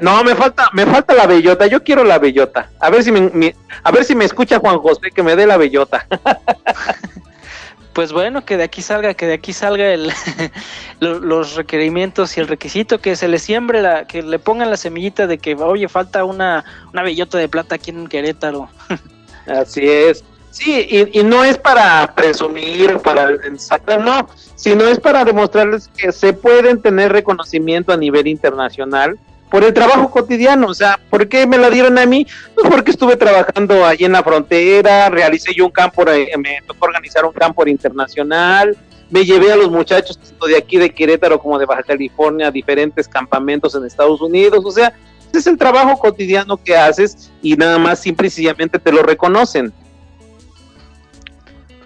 [0.00, 1.66] No, me falta, me falta la bellota.
[1.66, 2.70] Yo quiero la bellota.
[2.80, 5.46] A ver si me, me, a ver si me escucha Juan José que me dé
[5.46, 6.06] la bellota.
[7.92, 10.12] pues bueno, que de aquí salga, que de aquí salga el,
[11.00, 15.26] los requerimientos y el requisito, que se le siembre la, que le pongan la semillita
[15.26, 18.68] de que oye falta una, una bellota de plata aquí en Querétaro.
[19.46, 20.24] Así es.
[20.50, 26.12] Sí, y, y, no es para presumir, para sacar, no, sino es para demostrarles que
[26.12, 29.18] se pueden tener reconocimiento a nivel internacional
[29.52, 32.26] por el trabajo cotidiano, o sea, ¿por qué me la dieron a mí?
[32.54, 36.86] Pues porque estuve trabajando allí en la frontera, realicé yo un campo, eh, me tocó
[36.86, 38.74] organizar un campo internacional,
[39.10, 42.50] me llevé a los muchachos tanto de aquí de Querétaro como de Baja California a
[42.50, 44.94] diferentes campamentos en Estados Unidos, o sea,
[45.34, 49.70] es el trabajo cotidiano que haces y nada más simple y sencillamente te lo reconocen.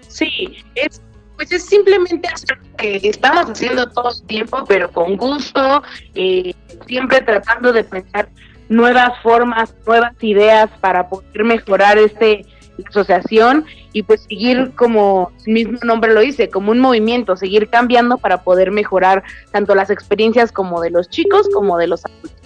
[0.07, 1.01] Sí, es
[1.37, 5.83] pues es simplemente hacer lo que estamos haciendo todo el tiempo, pero con gusto,
[6.15, 6.53] eh,
[6.85, 8.29] siempre tratando de pensar
[8.69, 12.45] nuevas formas, nuevas ideas para poder mejorar este
[12.85, 18.17] asociación y pues seguir como el mismo nombre lo dice, como un movimiento, seguir cambiando
[18.17, 22.36] para poder mejorar tanto las experiencias como de los chicos como de los adultos.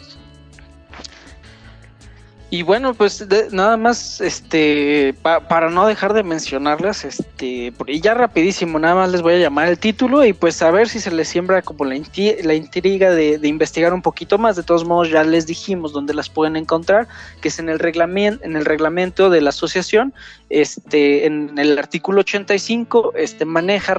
[2.53, 8.01] Y bueno, pues de, nada más, este, pa, para no dejar de mencionarlas, este, y
[8.01, 10.99] ya rapidísimo, nada más les voy a llamar el título y pues a ver si
[10.99, 11.95] se les siembra como la,
[12.43, 14.57] la intriga de, investigar un poquito más.
[14.57, 17.07] De todos modos, ya les dijimos dónde las pueden encontrar,
[17.39, 20.13] que es en el reglamento, en el reglamento de la asociación,
[20.49, 23.93] este, en el artículo 85, este, maneja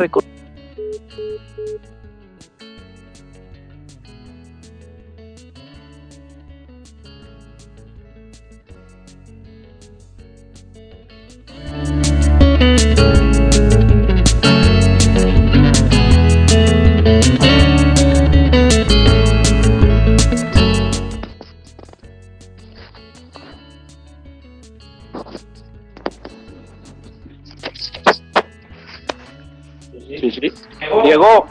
[31.05, 31.47] Llegó.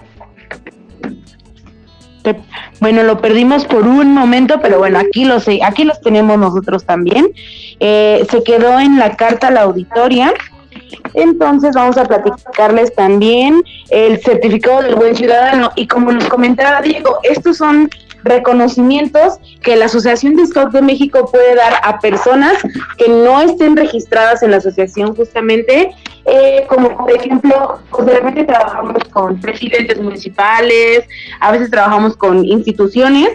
[2.81, 7.31] Bueno, lo perdimos por un momento, pero bueno, aquí los, aquí los tenemos nosotros también.
[7.79, 10.33] Eh, se quedó en la carta la auditoria.
[11.13, 15.71] Entonces vamos a platicarles también el certificado del buen ciudadano.
[15.75, 17.87] Y como nos comentaba Diego, estos son
[18.23, 22.57] reconocimientos que la Asociación de Scouts de México puede dar a personas
[22.97, 25.91] que no estén registradas en la asociación justamente,
[26.25, 31.05] eh, como por ejemplo, pues de repente trabajamos con presidentes municipales,
[31.39, 33.29] a veces trabajamos con instituciones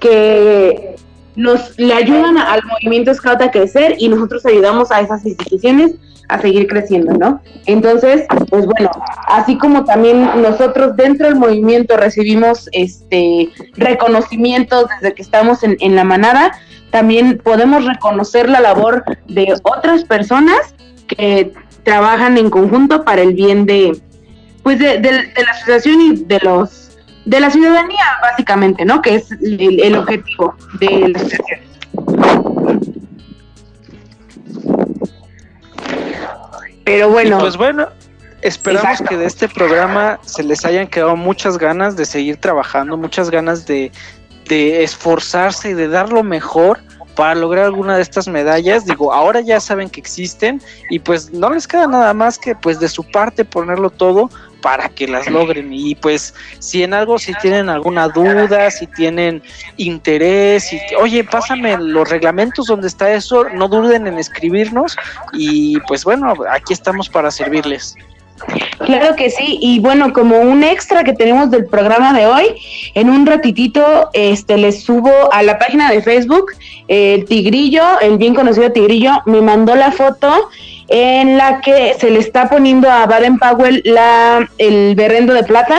[0.00, 0.96] que
[1.36, 5.94] nos le ayudan al movimiento Scout a crecer y nosotros ayudamos a esas instituciones
[6.28, 7.40] a seguir creciendo, ¿no?
[7.66, 8.90] Entonces, pues bueno,
[9.28, 15.96] así como también nosotros dentro del movimiento recibimos este reconocimientos desde que estamos en, en
[15.96, 16.52] la manada,
[16.90, 20.74] también podemos reconocer la labor de otras personas
[21.08, 21.52] que
[21.82, 24.00] trabajan en conjunto para el bien de,
[24.62, 26.80] pues de, la asociación y de los
[27.24, 29.00] de la ciudadanía básicamente, ¿no?
[29.00, 31.60] Que es el, objetivo de la asociación.
[36.84, 37.38] Pero bueno.
[37.38, 37.88] pues bueno,
[38.42, 43.30] esperamos que de este programa se les hayan quedado muchas ganas de seguir trabajando, muchas
[43.30, 43.90] ganas de,
[44.48, 46.80] de esforzarse y de dar lo mejor
[47.14, 48.84] para lograr alguna de estas medallas.
[48.84, 50.60] Digo, ahora ya saben que existen
[50.90, 54.30] y pues no les queda nada más que pues de su parte ponerlo todo
[54.64, 55.74] para que las logren.
[55.74, 59.42] Y pues si en algo si tienen alguna duda, si tienen
[59.76, 64.96] interés, y, oye, pásame los reglamentos donde está eso, no duden en escribirnos
[65.34, 67.94] y pues bueno, aquí estamos para servirles.
[68.78, 72.46] Claro que sí, y bueno, como un extra que tenemos del programa de hoy,
[72.94, 76.46] en un ratitito este les subo a la página de Facebook
[76.88, 80.48] el Tigrillo, el bien conocido Tigrillo, me mandó la foto
[80.88, 85.78] en la que se le está poniendo a Baden Powell la, el berrendo de plata.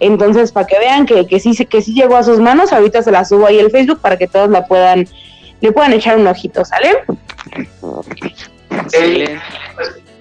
[0.00, 3.10] Entonces, para que vean que, que, sí, que sí llegó a sus manos, ahorita se
[3.10, 5.08] la subo ahí al Facebook para que todos la puedan,
[5.60, 7.02] le puedan echar un ojito, ¿sale?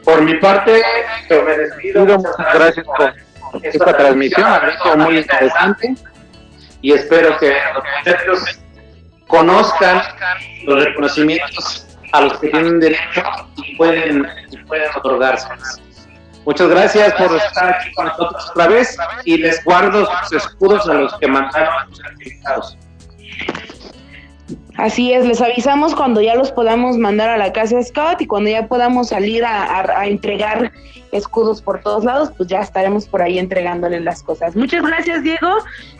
[0.03, 0.81] por mi parte,
[1.29, 2.05] me despido.
[2.05, 3.13] Muchas gracias por
[3.63, 5.95] esta transmisión, ha muy interesante
[6.81, 7.53] y espero que
[8.27, 8.59] los
[9.27, 10.01] conozcan
[10.65, 13.23] los reconocimientos a los que tienen derecho
[13.57, 15.47] y pueden, y pueden otorgarse.
[16.45, 18.95] Muchas gracias por estar aquí con nosotros otra vez
[19.25, 22.77] y les guardo sus escudos a los que mandaron sus certificados.
[24.77, 28.49] Así es, les avisamos cuando ya los podamos mandar a la casa Scout y cuando
[28.49, 30.71] ya podamos salir a, entregar
[31.11, 34.55] escudos por todos lados, pues ya estaremos por ahí entregándoles las cosas.
[34.55, 35.49] Muchas gracias, Diego.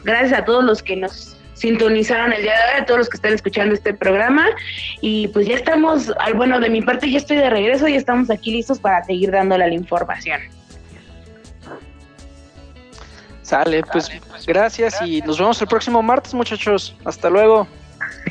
[0.04, 3.18] Gracias a todos los que nos sintonizaron el día de hoy, a todos los que
[3.18, 4.46] están escuchando este programa.
[5.02, 8.30] Y pues ya estamos, al bueno, de mi parte ya estoy de regreso y estamos
[8.30, 10.42] aquí listos para seguir dándole la información.
[13.42, 14.10] Sale, pues
[14.48, 16.96] gracias y nos vemos el próximo martes, muchachos.
[17.06, 17.68] Hasta luego.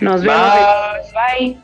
[0.00, 0.52] Nos vemos.
[1.38, 1.63] Bye.